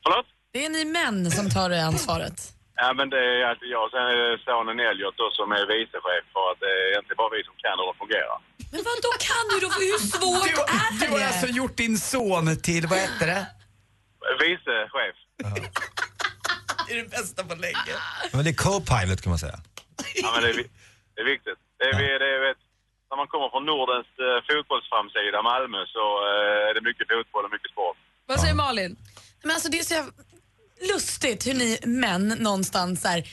[0.04, 0.26] Förlåt?
[0.54, 2.36] Det är ni män som tar det ansvaret?
[2.82, 3.84] Ja, men det är alltid jag.
[3.94, 7.32] Sen är det sonen Elliot då som är vicechef för att det är egentligen bara
[7.36, 8.38] vi som kan hur det fungerar.
[8.74, 9.68] Men vad då kan du då?
[9.82, 11.26] Hur svårt Du, är du har det?
[11.30, 13.42] alltså gjort din son till, vad heter det?
[14.42, 15.16] Vicechef.
[16.86, 17.94] Det är det bästa på länge.
[18.34, 19.58] Men det är co-pilot kan man säga.
[20.22, 20.56] Ja, men det är,
[21.14, 21.60] det är viktigt.
[21.78, 22.60] Det är, det är, vet,
[23.10, 27.52] när man kommer från Nordens eh, fotbollsframsida, Malmö, så eh, är det mycket fotboll och
[27.56, 27.96] mycket sport.
[28.30, 28.92] Vad säger Malin?
[29.42, 30.12] Men alltså det är så jävla
[30.92, 33.28] lustigt hur ni män någonstans så här,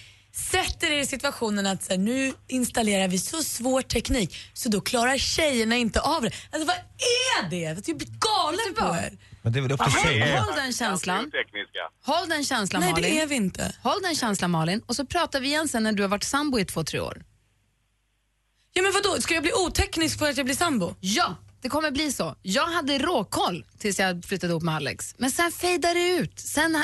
[0.52, 4.82] sätter er i situationen att så här, nu installerar vi så svår teknik så då
[4.82, 6.32] klarar tjejerna inte av det.
[6.52, 7.58] Alltså vad är det?
[7.88, 9.18] Jag blir galen på er.
[9.42, 10.38] Men det är väl upp till Håll, tjejer.
[10.42, 11.32] håll den känslan.
[12.06, 13.12] Håll den känslan, Nej, Malin.
[13.12, 13.76] det är vi inte.
[13.84, 14.82] Håll den känslan, Malin.
[14.86, 17.24] Och så pratar vi igen sen när du har varit sambo i två, tre år.
[18.74, 20.96] Ja men vadå, ska jag bli oteknisk för att jag blir sambo?
[21.00, 22.36] Ja, det kommer bli så.
[22.42, 25.16] Jag hade råkoll tills jag flyttade ihop med Alex.
[25.18, 26.40] Men sen fejdade det ut.
[26.40, 26.84] Sen,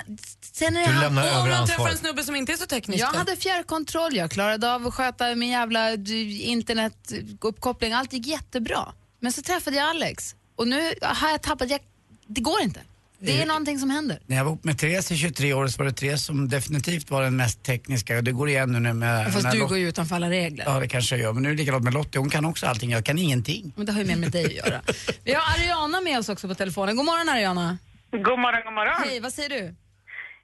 [0.53, 1.99] sen är det Du lämnar över man träffar en ansvaret.
[1.99, 3.17] snubbe som inte är så teknisk Jag då?
[3.17, 7.93] hade fjärrkontroll, jag klarade av att sköta min jävla eh, internetuppkoppling.
[7.93, 8.93] Allt gick jättebra.
[9.19, 11.79] Men så träffade jag Alex och nu har jag tappat, jag,
[12.27, 12.79] det går inte.
[13.19, 14.19] Det är någonting som händer.
[14.25, 17.11] När jag var ihop med Therese i 23 år så var det Therese som definitivt
[17.11, 19.33] var den mest tekniska och det går igen nu med...
[19.33, 20.65] Fast du Lot- går ju utanför alla regler.
[20.67, 22.65] Ja det kanske jag gör men nu är det likadant med Lottie, hon kan också
[22.65, 23.73] allting, jag kan ingenting.
[23.75, 24.81] Men det har ju mer med dig att göra.
[25.23, 26.95] Vi har Ariana med oss också på telefonen.
[26.95, 27.77] God morgon Ariana.
[28.11, 28.93] God morgon, god morgon.
[29.09, 29.75] Hej, vad säger du?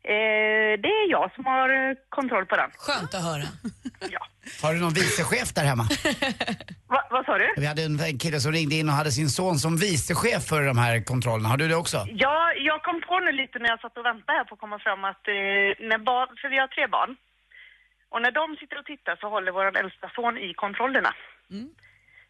[0.06, 2.70] Eh, det är jag som har eh, kontroll på den.
[2.78, 3.44] Skönt att höra.
[4.62, 5.84] Har du någon vicechef där hemma?
[6.94, 7.54] Va, vad sa du?
[7.58, 10.62] Vi hade en en kille som ringde in och hade sin son som vicechef för
[10.72, 11.50] de här kontrollerna.
[11.50, 11.98] Har du det också?
[12.26, 12.38] Ja,
[12.70, 15.04] jag kom på nu lite när jag satt och väntade här på att komma fram
[15.12, 15.34] att eh,
[15.90, 17.12] när barn, för vi har tre barn,
[18.14, 21.12] och när de sitter och tittar så håller vår äldsta son i kontrollerna.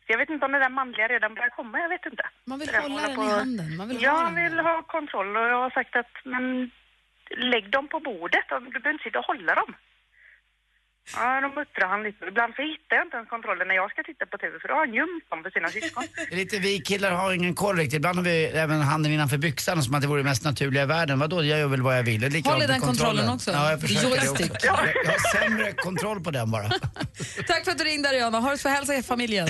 [0.04, 2.24] Så jag vet inte om det där manliga redan börjar komma, jag vet inte.
[2.46, 3.78] Man vill hålla den i handen.
[3.78, 6.72] Man vill ha jag den vill ha kontroll och jag har sagt att men
[7.30, 9.76] lägg dem på bordet, du behöver inte sitta och hålla dem.
[11.16, 12.26] Ja, då muttrar han lite.
[12.26, 14.74] Ibland så hittar jag inte ens kontrollen när jag ska titta på TV för då
[14.74, 16.04] har han gömt dem för sina syskon.
[16.30, 17.98] Det lite vi killar har ingen koll riktigt.
[17.98, 20.86] Ibland har vi även handen innanför byxan som att det vore det mest naturliga i
[20.86, 21.20] världen.
[21.20, 22.22] Vadå, jag gör väl vad jag vill.
[22.22, 23.52] Det likadant Håller med den kontrollen också?
[23.52, 24.44] Ja, jag försöker det också.
[24.44, 24.52] Joystick.
[24.64, 26.70] Jag, jag har sämre kontroll på den bara.
[27.48, 28.40] Tack för att du ringde Ariana.
[28.40, 29.48] Har du så hälsa i familjen.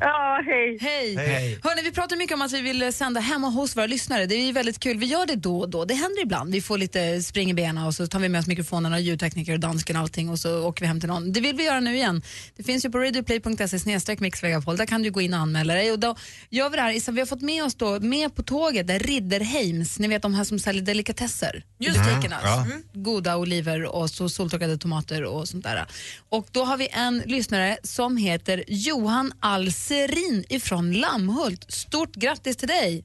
[0.00, 0.78] Ja, hej.
[0.80, 1.16] Hej.
[1.16, 1.60] Hej.
[1.64, 4.26] Hörrni, vi pratar mycket om att vi vill sända hemma hos våra lyssnare.
[4.26, 4.98] Det är ju väldigt kul.
[4.98, 5.84] Vi gör det då och då.
[5.84, 6.52] Det händer ibland.
[6.52, 9.60] Vi får lite spring i benen och så tar vi med oss mikrofonerna, ljudtekniker och
[9.60, 11.32] dansken och allting och så åker vi hem till någon.
[11.32, 12.22] Det vill vi göra nu igen.
[12.56, 14.76] Det finns ju på radioplay.se mixvegapol.
[14.76, 15.92] Där kan du gå in och anmäla dig.
[15.92, 16.16] Och då
[16.50, 17.12] gör vi det här.
[17.12, 20.44] Vi har fått med oss då, med på tåget, där Ridderheims, ni vet de här
[20.44, 22.36] som säljer delikatesser i butikerna.
[22.42, 22.64] Ja.
[22.64, 22.82] Mm.
[22.92, 25.86] Goda oliver och så soltorkade tomater och sånt där.
[26.28, 31.72] Och då har vi en lyssnare som heter Johan Alserin ifrån Lammhult.
[31.72, 33.04] Stort grattis till dig!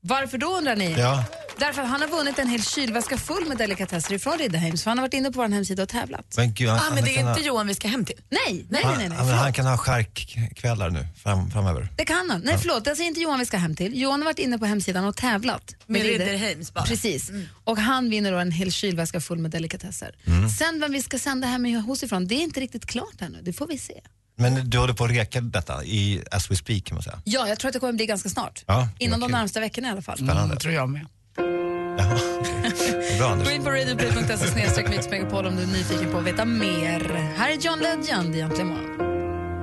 [0.00, 0.94] Varför då undrar ni?
[0.98, 1.24] Ja.
[1.58, 4.82] Därför han har vunnit en hel kylväska full med delikatesser ifrån Ridderheims.
[4.82, 6.34] För han har varit inne på vår hemsida och tävlat.
[6.36, 8.20] Men gud, han, Ah, men det är ha, inte Johan vi ska hem till.
[8.30, 9.08] Nej, nej, han, nej.
[9.08, 9.42] nej, han, förlåt.
[9.42, 11.88] han kan ha skärkkvällar nu fram, framöver.
[11.96, 12.40] Det kan han.
[12.40, 12.88] Nej, förlåt.
[12.88, 14.00] Alltså inte Johan vi ska hem till.
[14.00, 15.74] Johan har varit inne på hemsidan och tävlat.
[15.86, 16.84] Med Ridder- Ridderheims bara.
[16.84, 17.30] Precis.
[17.64, 20.14] Och han vinner då en hel kylväska full med delikatesser.
[20.58, 23.38] Sen vem vi ska sända hem hos ifrån, det är inte riktigt klart ännu.
[23.42, 24.00] Det får vi se.
[24.36, 27.18] Men du håller på att reka detta i as we speak kan man säga.
[27.24, 28.64] Ja, jag tror att det kommer bli ganska snart.
[28.66, 30.16] Ja, Inom de närmsta veckorna i alla fall.
[30.16, 30.56] Spännande.
[30.56, 31.06] tror jag med.
[33.18, 33.48] Bra Anders.
[33.48, 37.00] Gå in på radioplay.se snedstreck Mix Megapol om du är nyfiken på att veta mer.
[37.36, 38.92] Här är John Legend egentligen imorgon.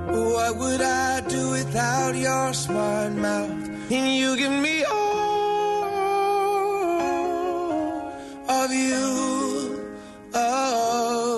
[0.06, 3.70] What would I do without your smart mouth?
[3.90, 4.84] And you give me
[8.48, 9.76] all of you.
[10.34, 11.30] Oh.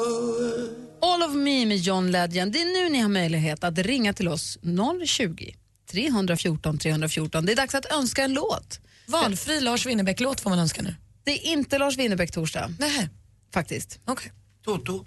[1.01, 2.53] All of me med John Legend.
[2.53, 4.59] Det är nu ni har möjlighet att ringa till oss
[5.07, 5.55] 020
[5.91, 7.47] 314 314.
[7.47, 8.81] Det är dags att önska en låt.
[9.13, 10.95] Valfri Lars Winnerbäck-låt får man önska nu.
[11.25, 12.75] Det är inte Lars Winnerbäck-torsdag.
[12.79, 13.09] Nej.
[13.55, 13.99] Faktiskt.
[14.05, 14.33] Okej.
[14.65, 15.05] Toto.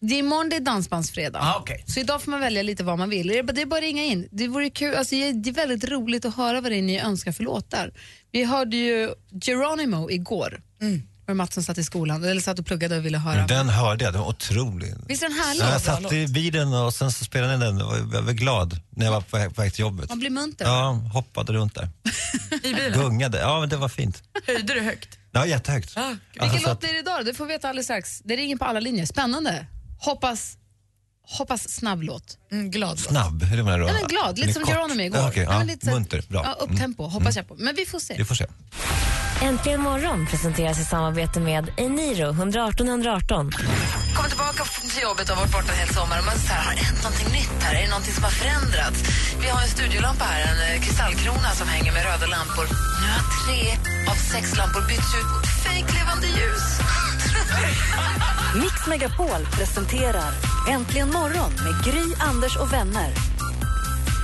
[0.00, 1.40] Det är imorgon det är dansbandsfredag.
[1.44, 1.78] Ah, okay.
[1.86, 3.26] Så idag får man välja lite vad man vill.
[3.28, 4.28] Det är bara- det är bara att ringa in.
[4.30, 7.32] Det vore kul, alltså det är väldigt roligt att höra vad det är ni önskar
[7.32, 7.92] för låtar.
[8.32, 9.10] Vi hörde ju
[9.42, 10.62] Geronimo igår.
[10.80, 11.02] Mm.
[11.26, 13.46] Var Mats som satt i skolan, eller satt och pluggade och ville höra.
[13.46, 14.94] Den hörde jag, den var otrolig.
[15.08, 15.62] Visst är den härlig?
[15.62, 19.04] Ja, jag satt i bilen och sen så spelade den och jag var glad när
[19.06, 20.08] jag var på väg, på väg till jobbet.
[20.08, 20.64] Man blir munter.
[20.64, 21.88] Ja, hoppade runt där.
[22.62, 22.92] I bilen?
[22.92, 23.38] Gungade.
[23.38, 24.22] Ja, men det var fint.
[24.46, 25.18] Höjde du högt?
[25.32, 25.92] Ja, jättehögt.
[25.96, 27.24] Ah, Alltså, Vilken så låt att- blir det idag?
[27.24, 28.20] Det får vi veta alldeles strax.
[28.24, 29.06] Det ringer på alla linjer.
[29.06, 29.66] Spännande.
[29.98, 30.56] Hoppas,
[31.26, 32.38] hoppas snabb låt.
[32.52, 33.84] Mm, glad Snabb, hur menar du?
[33.84, 34.64] Nej, men glad, lite som.
[34.64, 35.18] Geronimo igår.
[35.20, 36.42] Ja, Nej, ja, men lite munter, bra.
[36.44, 37.54] Ja, upptempo, hoppas jag på.
[37.58, 38.14] Men vi får se.
[38.18, 38.46] Vi får se.
[39.42, 43.50] Äntligen morgon presenteras i samarbete med Eniro 118 118.
[44.16, 46.62] kommer tillbaka till jobbet och har varit borta en hel sommar och man så här,
[46.66, 47.72] har det hänt någonting nytt här?
[47.78, 48.98] Är det någonting som har förändrats?
[49.42, 52.66] Vi har en studiolampa här, en eh, kristallkrona som hänger med röda lampor.
[53.00, 53.60] Nu har tre
[54.10, 56.66] av sex lampor bytts ut mot fejklevande ljus.
[58.62, 60.32] Mix Megapol presenterar
[60.74, 63.31] Äntligen morgon med Gry, Anders och vänner.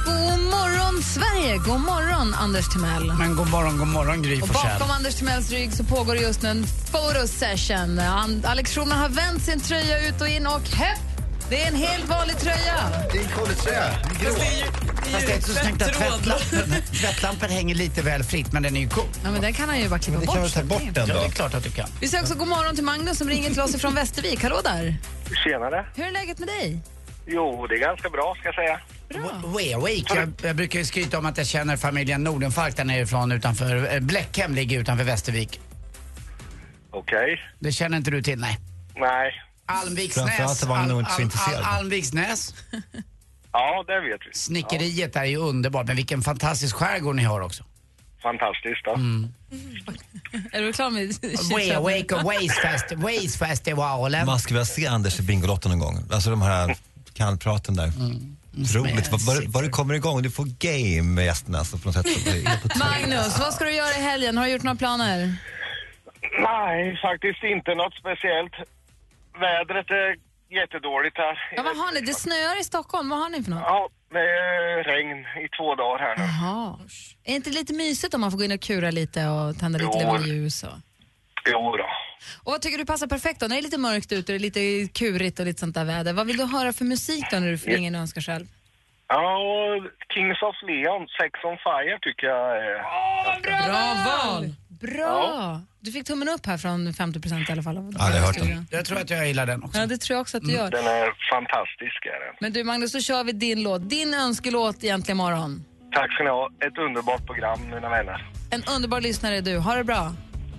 [0.08, 1.56] God morgon, Sverige!
[1.58, 3.12] God morgon, Anders Timell.
[3.18, 6.48] Men god morgon, god morgon Gry Och bakom Anders Timells rygg så pågår just nu
[6.48, 7.98] en photosession.
[7.98, 10.98] Han, Alex Schulman har vänt sin tröja ut och in och hepp!
[11.50, 12.74] Det är en helt vanlig tröja.
[13.12, 13.90] Det är en collegetröja.
[15.12, 18.76] Fast det är inte så snyggt att tvättlampan, tvättlampan hänger lite väl fritt, men den
[18.76, 19.04] är ju cool.
[19.24, 20.44] Ja, men den kan han ju bara klippa Det kan bort.
[20.44, 21.30] väl ta bort den Ja, det är då?
[21.30, 21.88] klart att du kan.
[22.00, 24.42] Vi säger också god morgon till Magnus som ringer till oss från Västervik.
[24.42, 24.96] Hallå där!
[25.44, 25.86] Tjenare.
[25.94, 26.80] Hur är läget med dig?
[27.30, 28.80] Jo, det är ganska bra ska jag säga.
[29.58, 30.14] Weawake.
[30.14, 34.00] Jag, jag brukar ju skryta om att jag känner familjen Nordenfalk där nerifrån utanför, eh,
[34.00, 35.60] Bläckhem ligger utanför Västervik.
[36.90, 37.40] Okej.
[37.58, 38.58] Det känner inte du till, nej?
[38.96, 39.32] Nej.
[39.66, 40.26] Almviksnäs.
[40.26, 41.64] Framförallt var han nog inte så intresserad.
[41.64, 42.54] Almviksnäs.
[43.52, 44.34] Ja, det vet vi.
[44.38, 47.64] Snickeriet är ju underbart, men vilken fantastisk skärgård ni har också.
[48.22, 48.84] Fantastiskt.
[48.84, 48.90] Då.
[50.58, 51.14] Är du klar med
[51.58, 54.26] Weawake och Waze Fest- Waze Festivalen.
[54.26, 56.04] Man skulle vilja se Anders i Bingolotten någon gång.
[56.12, 56.76] Alltså de här
[57.18, 57.84] kallpraten där.
[57.84, 58.36] Mm.
[58.74, 59.08] Roligt.
[59.12, 60.22] Vad- Vad vad det kommer igång.
[60.22, 62.06] Du får game med gästerna alltså, på något sätt.
[62.78, 64.36] Magnus, vad ska du göra i helgen?
[64.38, 65.36] Har du gjort några planer?
[66.42, 68.54] Nej, faktiskt inte något speciellt.
[69.44, 70.08] Vädret är
[70.58, 71.34] jättedåligt här.
[71.56, 72.00] Ja, vad har ni?
[72.00, 73.08] Det snöar i Stockholm.
[73.08, 73.62] Vad har ni för något?
[73.66, 76.22] Ja, det är regn i två dagar här nu.
[76.22, 76.78] Jaha.
[77.24, 79.78] Är det inte lite mysigt om man får gå in och kura lite och tända
[79.78, 80.62] lite levande ljus?
[80.62, 80.70] Och...
[81.52, 81.86] Jo då.
[82.44, 83.46] Och vad tycker du passar perfekt då?
[83.46, 85.84] När det är lite mörkt ute och det är lite kurigt och lite sånt där
[85.84, 86.12] väder.
[86.12, 88.46] Vad vill du höra för musik då när du får ringa och önskar själv?
[89.08, 89.82] Ja, och
[90.14, 92.78] Kings of Leon, Sex on Fire tycker jag är...
[93.66, 94.54] Bra val!
[94.68, 95.60] Bra!
[95.80, 97.76] Du fick tummen upp här från 50 procent i alla fall.
[97.78, 98.66] av- Ja, det har jag hört den.
[98.70, 99.78] Jag tror att jag gillar den också.
[99.78, 100.70] Ja, det tror jag också att du gör.
[100.70, 102.06] Den är fantastisk.
[102.06, 102.34] Är den.
[102.40, 103.90] Men du Magnus, då kör vi din låt.
[103.90, 105.64] Din önskelåt egentligen imorgon.
[105.92, 106.50] Tack ska ni ha.
[106.66, 108.26] Ett underbart program, mina vänner.
[108.50, 109.58] En underbar lyssnare är du.
[109.58, 110.12] Ha det bra.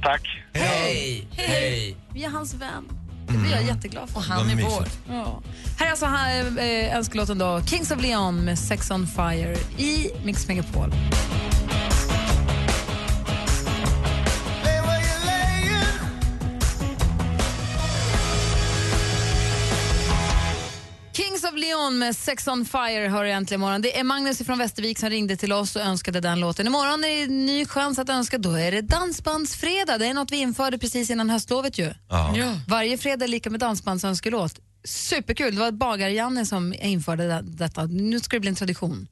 [0.04, 0.22] Tack.
[0.54, 1.28] Hej!
[1.32, 1.96] Hej!
[2.14, 2.90] Vi är hans vän.
[3.28, 4.18] Det blir jag jätteglad för.
[4.18, 4.80] Och han Vad är vår.
[4.80, 5.00] mysigt.
[5.10, 5.42] Ja.
[5.78, 7.62] Här är alltså här, eh, önskelåten då.
[7.66, 10.94] Kings of Leon med Sex on Fire i Mix Megapol.
[21.60, 23.82] Leon med Sex on Fire hör äntligen imorgon.
[23.82, 26.67] Det är Magnus från Västervik som ringde till oss och önskade den låten.
[26.67, 28.38] Imorgon är det en ny chans att önska.
[28.38, 30.00] Då är det Dansbandsfredag.
[30.00, 31.93] Det är något vi införde precis innan höstlovet ju.
[32.10, 32.36] Ja.
[32.67, 34.60] Varje fredag är lika med dansbandsönskelåt.
[34.84, 35.56] Superkul.
[35.56, 37.86] Det var Bagar-Janne som införde det- detta.
[37.86, 39.08] Nu ska det bli en tradition.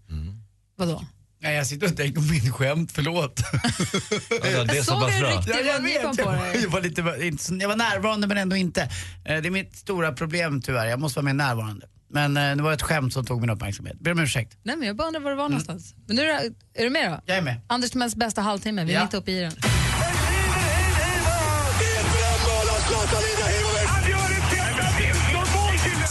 [0.77, 1.05] Vadå?
[1.41, 3.39] Nej, jag sitter och tänker på min skämt, förlåt.
[4.53, 5.29] Ja, det är så pass bra.
[5.38, 6.60] riktig Ja, jag vet, jag, dig.
[6.63, 7.01] jag, var lite,
[7.62, 8.81] jag var närvarande men ändå inte.
[8.81, 11.86] Eh, Det är mitt stora problem tyvärr, jag måste vara mer närvarande.
[12.09, 13.99] Men eh, det var ett skämt som tog min uppmärksamhet.
[13.99, 14.57] Ber om ursäkt.
[14.63, 15.95] Nej, men jag bara undrar var du var någonstans.
[16.07, 17.19] Men nu är, du- är du med då?
[17.25, 17.61] Jag är med.
[17.67, 18.83] Anders Timells bästa halvtimme.
[18.83, 19.03] Vi är Ja.
[19.03, 19.51] mitt uppe i den.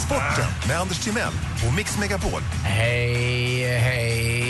[0.07, 1.33] Sporten med Anders Timell
[1.69, 2.41] och Mix Megapol.
[2.65, 4.46] Hej, hej,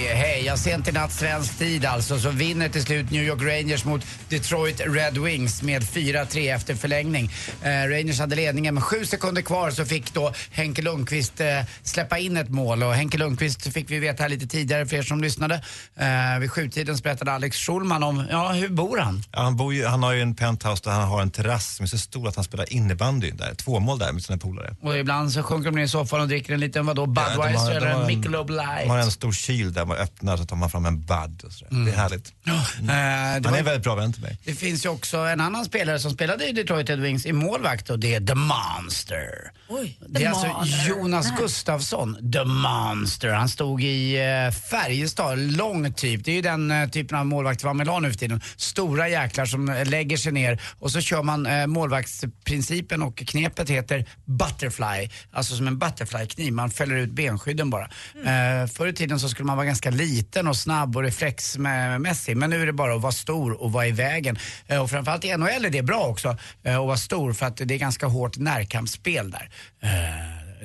[0.46, 4.02] Jag sent i natt svensk tid alltså så vinner till slut New York Rangers mot
[4.28, 7.30] Detroit Red Wings med 4-3 efter förlängning.
[7.62, 11.46] Eh, Rangers hade ledningen med sju sekunder kvar så fick då Henke Lundqvist eh,
[11.82, 15.02] släppa in ett mål och Henke Lundqvist fick vi veta här lite tidigare för er
[15.02, 15.54] som lyssnade.
[15.96, 19.22] Eh, vid sjutiden så berättade Alex Schulman om, ja hur bor han?
[19.32, 21.84] Ja, han, bor ju, han har ju en penthouse där han har en terrass som
[21.84, 23.54] är så stor att han spelar innebandy där.
[23.54, 24.76] Två mål där med sina polare.
[24.82, 27.40] Och ibland så sjunker de ner i soffan och dricker en liten vadå, Ja, Budweiser
[27.40, 28.82] de har- de eller har en en- Michelob Light.
[28.82, 31.52] De har en stor kyl där man öppnar så tar man fram en Bud och
[31.52, 31.84] sådär.
[31.84, 32.32] Det är härligt.
[32.46, 32.52] Eh,
[32.84, 34.38] det Han var- är en väldigt bra vän till mig.
[34.44, 37.90] Det finns ju också en annan spelare som spelade i Detroit Red Wings i målvakt
[37.90, 39.28] och det är The Monster.
[39.68, 43.28] Oj, Det är alltså Jonas Gustafsson, The Monster.
[43.32, 46.24] Han stod i eh, Färjestad, lång typ.
[46.24, 48.40] Det är ju den eh, typen av målvakt vi har med nu för tiden.
[48.56, 55.08] Stora jäklar som lägger sig ner och så kör man målvaktsprincipen och knepet heter butterfly.
[55.32, 57.84] Alltså som en butterflykniv, man fäller ut benskydden bara.
[58.24, 62.36] Eh, förr i tiden så skulle man vara ganska liten och snabb och reflexmässig.
[62.36, 64.38] Men nu är det bara att vara stor och vara i vägen.
[64.66, 67.56] Eh, och framförallt i NHL är det bra också eh, att vara stor för att
[67.56, 69.50] det är ganska hårt närkampsspel där.
[69.82, 69.90] Eh,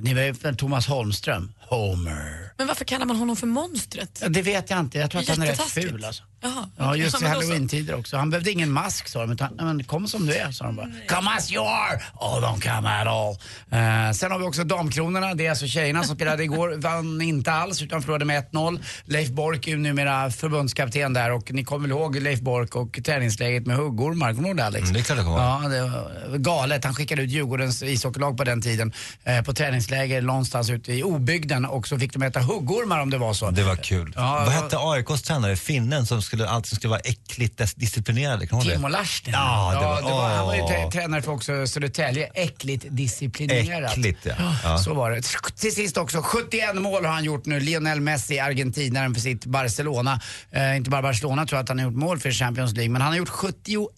[0.01, 1.51] ni vet Thomas Holmström?
[1.59, 2.53] Homer.
[2.57, 4.23] Men varför kallar man honom för monstret?
[4.27, 4.97] Det vet jag inte.
[4.97, 6.23] Jag tror att han är rätt ful alltså.
[6.43, 8.17] Jaha, Ja, just i halloween-tider också.
[8.17, 10.75] Han behövde ingen mask sa de, utan "Nej, men kom som du är, sa de
[10.75, 10.87] bara.
[11.09, 12.01] Come as you are!
[12.15, 13.31] Oh, don't come at all.
[13.71, 15.33] Eh, sen har vi också damkronorna.
[15.33, 16.73] Det är alltså tjejerna som spelade igår.
[16.77, 18.79] Vann inte alls, utan förlorade med 1-0.
[19.05, 22.99] Leif Bork är ju numera förbundskapten där och ni kommer väl ihåg Leif Bork och
[23.05, 24.29] träningsläget med huggormar?
[24.33, 24.81] Kommer du ihåg det Alex?
[24.83, 25.39] Mm, det är klart jag kommer.
[25.39, 25.81] Ja, det
[26.29, 26.83] var galet.
[26.85, 31.65] Han skickade ut Djurgårdens ishockeylag på den tiden eh, på träningsläger någonstans ute i obygden
[31.65, 33.51] och så fick de äta huggormar om det var så.
[33.51, 34.13] Det var kul.
[34.15, 38.49] Ja, Vad hette AIKs tränare, finnen, som skulle, alltid skulle vara äckligt dis- disciplinerad?
[38.49, 38.93] Kommer du ihåg Timo det?
[38.93, 39.33] Larsson.
[39.33, 40.71] Ja, det var, det var, han var ju åh.
[40.71, 42.29] trä- tränare för också Södertälje.
[42.33, 43.91] Äckligt disciplinerat.
[43.91, 44.33] Äckligt, ja.
[44.63, 44.77] ja.
[44.77, 45.21] Så var det.
[45.55, 47.59] Till sist också, 71 mål har han gjort nu.
[47.59, 50.21] Lionel Messi, argentinaren för sitt Barcelona.
[50.51, 53.01] Eh, inte bara Barcelona tror jag att han har gjort mål för Champions League, men
[53.01, 53.89] han har gjort 71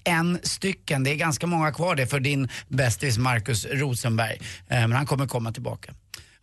[0.44, 1.04] stycken.
[1.04, 4.38] Det är ganska många kvar det för din bästis Marcus Rosenberg.
[4.70, 5.94] Eh, men han kommer komma tillbaka.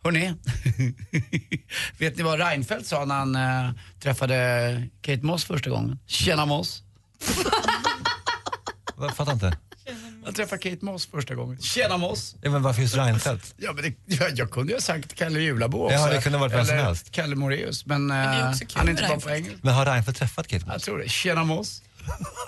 [0.03, 0.33] Hörrni,
[1.97, 5.99] vet ni vad Reinfeldt sa när han eh, träffade Kate Moss första gången?
[6.07, 6.83] Tjena Moss.
[8.97, 9.57] Jag fattar inte.
[10.25, 11.61] Jag träffade Kate Moss första gången.
[11.61, 12.35] Tjena Moss!
[12.41, 13.55] Ja, men varför just Reinfeldt?
[13.57, 15.95] Ja, men det, jag, jag kunde ju ha sagt Kalle Julabo också.
[15.95, 17.11] Ja, det kunde ha varit vem som helst.
[17.11, 17.85] Kalle Moraeus.
[17.85, 19.57] Men, det är eh, han är inte bra på engelska.
[19.61, 20.73] Men har Reinfeldt träffat Kate Moss?
[20.73, 21.09] Jag tror det.
[21.09, 21.81] Tjena Moss.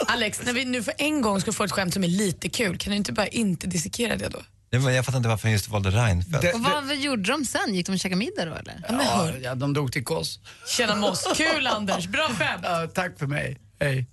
[0.08, 2.78] Alex, när vi nu för en gång ska få ett skämt som är lite kul,
[2.78, 4.40] kan du inte bara inte dissekera det då?
[4.80, 6.56] Men jag fattar inte varför han just valde Reinfeldt.
[6.56, 7.76] Och vad gjorde de sen?
[7.76, 8.82] Gick de och käkade middag då eller?
[8.90, 10.40] Ja, ja, de drog till Kos.
[10.78, 12.62] Tjena Moss, kul Anders, bra skämt!
[12.64, 13.60] Ja, tack för mig.
[13.80, 14.08] Hej.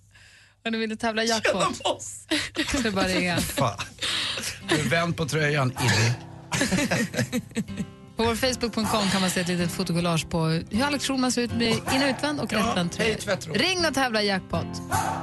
[0.65, 1.85] Och du ville tävla jackpot?
[1.85, 2.27] Moss!
[2.73, 3.41] Så det är bara ringa.
[3.41, 3.79] Fan.
[4.69, 6.13] Du vänd på tröjan, Illy.
[8.17, 11.53] På vår Facebook.com kan man se ett litet fotokollage på hur Alex Schulman ser ut
[11.53, 13.17] med in och utvänd och rättvänd tröja.
[13.55, 14.67] Ring och tävla jackpot.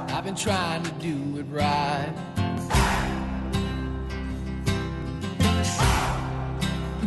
[0.08, 2.37] I've been trying to do it right.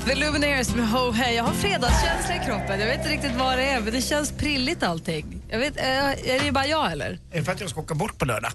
[0.05, 1.35] The Lumineers med Ho Hey.
[1.35, 2.79] Jag har fredagskänsla i kroppen.
[2.79, 5.41] Jag vet inte riktigt vad det är, men det känns prilligt allting.
[5.49, 7.19] Jag vet, eh, är det bara jag eller?
[7.31, 8.51] Är det för att jag ska åka bort på lördag?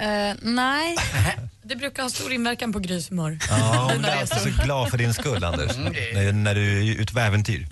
[0.00, 0.96] Eh, nej.
[1.62, 3.38] Det brukar ha stor inverkan på Grys humör.
[3.50, 5.76] Ja, hon är alltid så glad för din skull, Anders.
[5.76, 7.68] När, när du är ute på äventyr.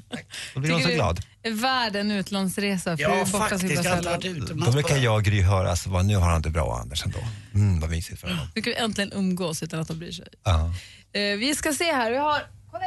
[0.54, 1.20] Då blir hon så glad.
[1.50, 2.96] värd en utlandsresa?
[2.96, 3.84] För Ja, borta så faktiskt.
[3.84, 6.78] Jag har Då brukar jag och Gry höra, alltså, vad, nu har han det bra
[6.82, 7.18] Anders ändå.
[7.54, 8.46] Mm, vad mysigt för honom.
[8.54, 10.26] Nu kan vi äntligen umgås utan att de bryr sig.
[10.44, 10.74] Ja.
[11.12, 12.10] Eh, vi ska se här.
[12.10, 12.42] Vi har...
[12.70, 12.84] Kolla,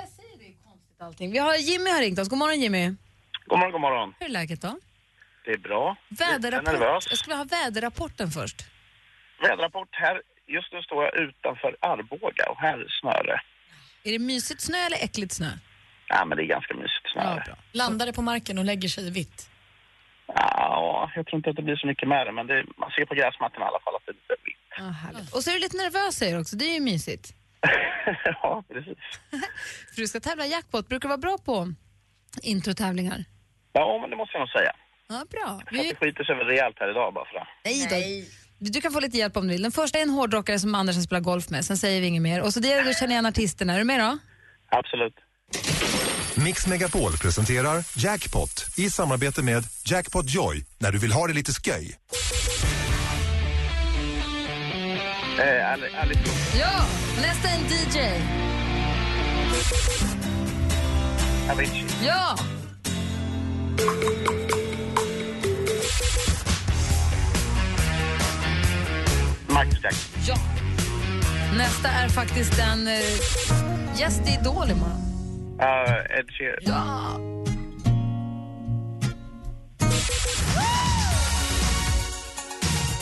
[0.98, 1.32] Konstigt allting.
[1.32, 2.30] Vi har Jimmy har ringt oss.
[2.30, 2.86] God morgon Jimmy.
[3.46, 4.14] God morgon, god morgon.
[4.20, 4.80] Hur är läget då?
[5.46, 5.96] Det är bra.
[6.10, 6.66] Väderrapport.
[6.74, 7.08] nervös.
[7.10, 8.58] Jag skulle vilja ha väderrapporten först.
[9.42, 10.22] Väderrapport här.
[10.48, 13.40] Just nu står jag utanför Arboga och här snöar det.
[14.10, 15.52] Är det mysigt snö eller äckligt snö?
[16.08, 17.22] Ja, men det är ganska mysigt snö.
[17.24, 17.56] Ja, Ja, bra.
[17.72, 19.50] Landar det på marken och lägger sig i vitt.
[20.28, 23.06] ja, jag tror inte att det blir så mycket med det, men det, man ser
[23.06, 24.68] på gräsmattan i alla fall att det är lite vitt.
[24.78, 25.34] Ja, härligt.
[25.36, 26.56] Och så är du lite nervös säger du också.
[26.56, 27.34] Det är ju mysigt.
[28.26, 28.98] ja, precis.
[29.94, 30.90] För du ska tävla i jackpot.
[30.90, 31.74] Brukar du vara bra på
[32.42, 33.26] introtävlingar?
[33.74, 34.72] Ja, men det måste jag nog säga.
[35.10, 35.62] Ja, bra.
[35.66, 37.48] Att det skiter sig väl rejält här idag bara för det.
[37.66, 38.28] Nej då.
[38.60, 39.62] Du kan få lite hjälp om du vill.
[39.62, 41.66] Den första är en hårdrockare som Anders har spelat golf med.
[41.66, 42.42] Sen säger vi inget mer.
[42.42, 43.74] Och så det är du känner igen artisterna.
[43.74, 44.18] Är du med då?
[44.70, 45.14] Absolut.
[46.46, 51.52] Mix Megapol presenterar Jackpot i samarbete med Jackpot Joy när du vill ha det lite
[51.52, 51.98] sköj.
[55.40, 56.86] Eh, Alice Ja!
[57.22, 58.00] Nästa en DJ.
[61.52, 61.86] Avicii.
[62.06, 62.36] Ja!
[69.48, 70.22] Michael Jackson.
[70.28, 70.36] Ja.
[71.58, 72.94] Nästa är faktiskt en uh,
[74.00, 75.58] gäst i Idol imorgon.
[75.60, 76.64] Ja, Ed Sheeran.
[76.64, 77.20] Ja!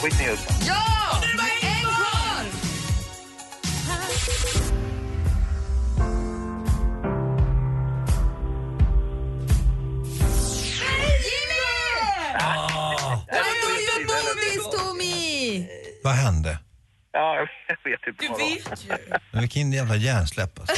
[0.04, 0.56] Whitney Houston.
[0.67, 0.86] Ja!
[14.08, 15.67] Bodis, Tommy!
[16.04, 16.59] Vad hände?
[17.11, 17.36] Ja,
[17.68, 18.70] jag vet inte Du vad det var.
[18.70, 19.18] vet ju.
[19.32, 20.76] Men Vilken jävla hjärnsläpp alltså.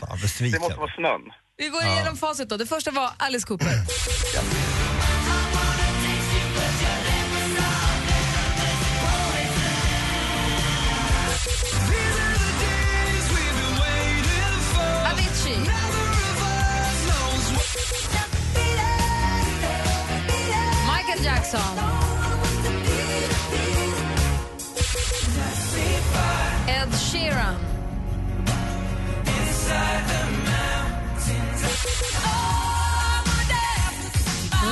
[0.00, 0.52] Fan, besviken.
[0.52, 1.20] Det måste vara snön.
[1.56, 2.56] Vi går igenom facit då.
[2.56, 3.66] Det första var Alice Cooper.
[3.66, 4.87] Avicii.
[20.86, 21.60] Michael Jackson.
[26.68, 27.56] Ed Sheeran.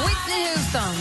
[0.05, 0.95] Whitney Houston.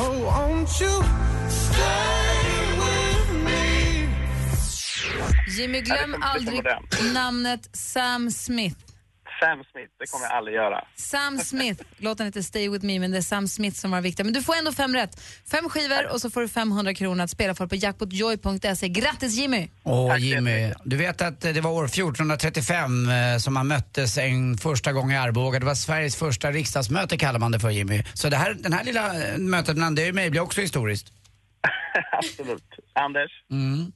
[0.00, 1.02] Oh, won't you
[1.50, 2.07] stay
[5.58, 6.62] Jimmy, glöm Ja, aldrig
[7.14, 8.76] namnet Sam Smith.
[9.40, 10.84] Sam Smith, det kommer jag aldrig göra.
[10.96, 11.82] Sam Smith.
[11.96, 14.24] Låten heter Stay With Me, men det är Sam Smith som var viktig.
[14.24, 15.20] Men du får ändå fem rätt.
[15.50, 18.88] Fem skivor och så får du 500 kronor att spela för på jackpotjoy.se.
[18.88, 19.68] Grattis Jimmy!
[19.82, 24.58] Åh Jimmy, du vet att eh, det var år 1435 eh, som man möttes en
[24.58, 25.58] första gång i Arboga.
[25.58, 28.02] Det var Sveriges första riksdagsmöte kallar man det för Jimmy.
[28.14, 31.06] Så det här, den här lilla eh, mötet mellan dig och mig blir också historiskt.
[32.12, 32.64] Absolut.
[32.94, 33.92] Anders, Mm.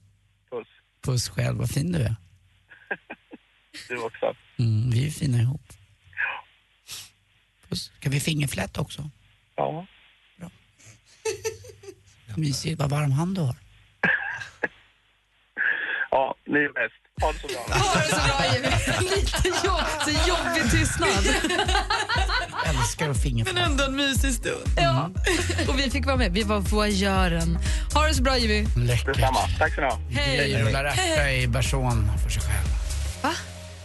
[1.03, 1.29] Puss.
[1.29, 2.17] Själv, vad fin du är.
[3.89, 4.35] Du också.
[4.59, 5.73] Mm, vi är fina ihop.
[7.69, 7.93] Puss.
[8.01, 9.11] Ska vi fingerflätt också?
[9.57, 9.87] Ja.
[12.37, 13.57] Mysigt, vad varm hand du har.
[16.11, 16.95] Ja, ni är bäst.
[17.23, 17.77] Ha det så bra.
[17.77, 18.69] Ha det så bra Jimmy!
[19.17, 21.25] Lite jobb, så jobbig tystnad.
[22.81, 23.55] Älskar att fingerflätt.
[23.55, 24.63] Men ändå en mysig stund.
[24.77, 25.11] Ja.
[25.69, 26.33] Och vi fick vara med.
[26.33, 27.59] Vi var voyeuren.
[27.95, 28.67] Ha det så bra Jimmy.
[28.77, 29.07] Läckert.
[29.07, 29.39] Detsamma.
[29.59, 29.99] Tack så ni ha.
[30.11, 30.63] Hej.
[30.63, 32.67] Rullar ärta i bersån för sig själv.
[33.23, 33.31] Va?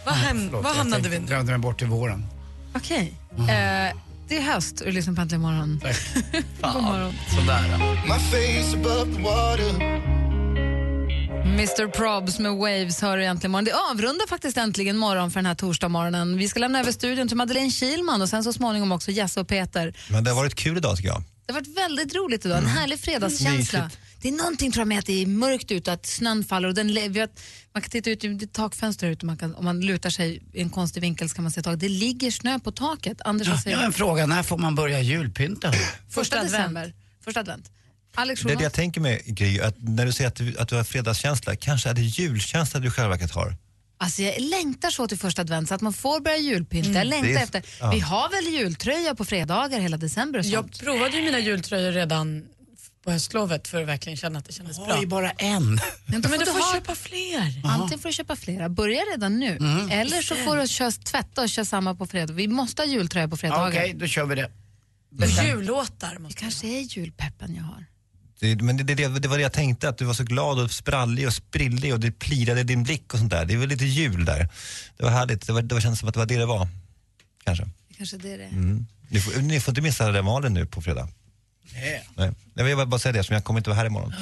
[0.06, 1.26] Vad, hem, Förlåt, vad jag hamnade tänkte- vi nu?
[1.26, 2.26] drömde mig bort till våren.
[2.74, 3.12] Okej.
[3.38, 3.96] Eh,
[4.28, 5.80] det är höst och du lyssnar på Äntligen morgon.
[5.82, 5.96] Tack.
[6.74, 7.14] God morgon.
[7.30, 7.78] Sådär.
[8.06, 10.17] My face above the water.
[11.48, 13.64] Mr Probs med Waves hör du äntligen morgon.
[13.64, 16.36] Det avrundar faktiskt äntligen morgon för den här torsdagsmorgonen.
[16.38, 19.48] Vi ska lämna över studion till Madeleine Kilman och sen så småningom också Jesse och
[19.48, 19.96] Peter.
[20.08, 21.22] Men det har varit kul idag tycker jag.
[21.46, 22.58] Det har varit väldigt roligt idag.
[22.58, 23.84] En härlig fredagskänsla.
[23.84, 23.98] Mysigt.
[24.22, 26.68] Det är någonting tror jag med att det är mörkt ute att snön faller.
[26.68, 27.28] Och den, har,
[27.74, 30.42] man kan titta ut i ett takfönster ut och man kan, om man lutar sig
[30.52, 31.80] i en konstig vinkel så kan man se taket.
[31.80, 33.22] Det ligger snö på taket.
[33.24, 33.86] Anders, Jag säger har du?
[33.86, 35.72] en fråga, när får man börja julpynta?
[36.10, 36.94] Första december.
[37.24, 37.70] Första advent.
[38.18, 40.68] Alex Det är det jag tänker med Gry, att när du säger att du, att
[40.68, 43.56] du har fredagskänsla, kanske är det julkänsla du själva verket har.
[44.00, 46.90] Alltså jag längtar så till första advent så att man får börja julpynta.
[46.90, 47.62] Jag längtar Det är- efter.
[47.80, 47.90] ja.
[47.90, 50.78] Vi har väl jultröja på fredagar hela december och Jag sånt.
[50.80, 52.44] provade ju mina jultröjor redan
[53.04, 54.96] på höstlovet för att verkligen känna att det kändes bra.
[55.00, 55.64] Oj, bara en.
[55.64, 57.60] Men, Men du du får ha- köpa fler.
[57.64, 59.56] Antingen får du köpa flera, börja redan nu.
[59.56, 59.90] Mm.
[59.90, 62.32] Eller så får du köra, tvätta och köra samma på fredag.
[62.32, 63.68] Vi måste ha jultröja på fredagar.
[63.68, 64.50] Okej, då kör vi det.
[65.22, 67.84] Och jullåtar Det måste kanske är julpeppen jag har.
[68.40, 70.70] Det, men det, det, det var det jag tänkte, att du var så glad och
[70.70, 73.44] sprallig och sprillig och det plirade din blick och sånt där.
[73.44, 74.48] Det är väl lite jul där.
[74.96, 76.68] Det var härligt, det, var, det var, kändes som att det var det det var.
[77.44, 77.68] Kanske.
[77.96, 78.44] Kanske det är det.
[78.44, 78.86] Mm.
[79.08, 81.08] Ni, får, ni får inte missa Remalen nu på fredag.
[82.16, 82.32] Nej.
[82.54, 84.14] Jag vill bara säga det, som jag kommer inte vara här imorgon.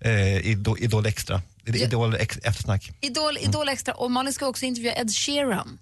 [0.00, 1.42] Eh, Idol, Idol Extra.
[1.64, 2.92] Idol ex, eftersnack.
[3.00, 5.78] Idol, Idol Extra och Malin ska också intervjua Ed Sheeran.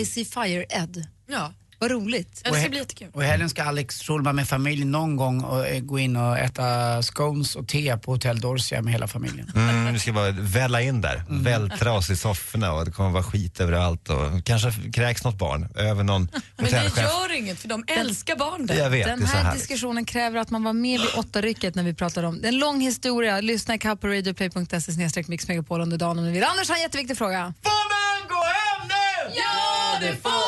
[0.00, 1.06] I see fire Ed.
[1.26, 2.40] Ja, Vad roligt.
[2.44, 3.08] det ska bli jättekul.
[3.12, 6.38] Och i helgen ska Alex Schulman med familj någon gång och, eh, gå in och
[6.38, 9.52] äta scones och te på Hotel Dorsia med hela familjen.
[9.56, 13.22] Mm, vi ska bara välla in där, vältra oss i sofforna och det kommer vara
[13.22, 16.98] skit överallt och kanske kräks något barn över någon Men det hotellchef.
[17.04, 18.74] gör inget för de älskar barn där.
[18.74, 19.60] Jag vet, Den det är så här härligt.
[19.60, 22.46] diskussionen kräver att man var med vid åtta rycket när vi pratade om det.
[22.48, 23.40] är en lång historia.
[23.40, 26.44] Lyssna ikapp på radioplay.se snedstreck mixmegapol under dagen om ni vill.
[26.44, 27.54] Anders har en jätteviktig fråga.
[27.62, 29.34] Får man gå hem nu?
[29.36, 30.43] Ja, det får!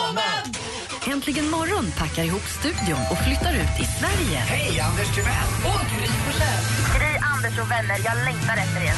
[1.26, 4.38] Äntligen morgon packar ihop studion och flyttar ut i Sverige.
[4.38, 5.50] Hej, Anders Timell!
[5.64, 6.64] Och Gry Forssell.
[6.96, 8.96] Gry, Anders och vänner, jag längtar efter er.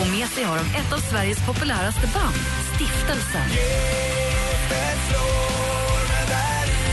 [0.00, 2.36] Och med sig har de ett av Sveriges populäraste band,
[2.74, 3.48] Stiftelsen.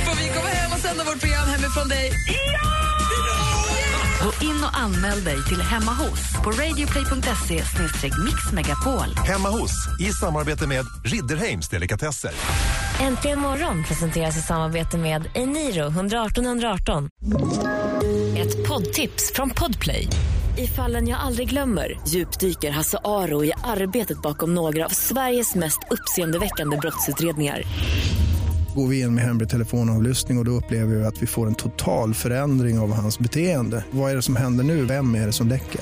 [0.05, 2.11] Får vi komma hem och sända vårt program hemifrån dig?
[4.23, 7.63] Gå in och anmäl dig till Hemma hos på radioplay.se
[8.25, 9.15] mixmegapol.
[9.25, 12.31] Hemma hos, i samarbete med Ridderheims Delikatesser.
[13.01, 17.09] Äntligen morgon presenteras i samarbete med Eniro 118 118.
[18.37, 20.07] Ett poddtips från Podplay.
[20.57, 25.79] I fallen jag aldrig glömmer djupdyker Hasse Aro i arbetet bakom några av Sveriges mest
[25.91, 27.61] uppseendeväckande brottsutredningar.
[28.75, 31.55] Går vi in med hemlig telefonavlyssning och, och då upplever vi att vi får en
[31.55, 33.85] total förändring av hans beteende.
[33.91, 34.85] Vad är det som händer nu?
[34.85, 35.81] Vem är det som läcker?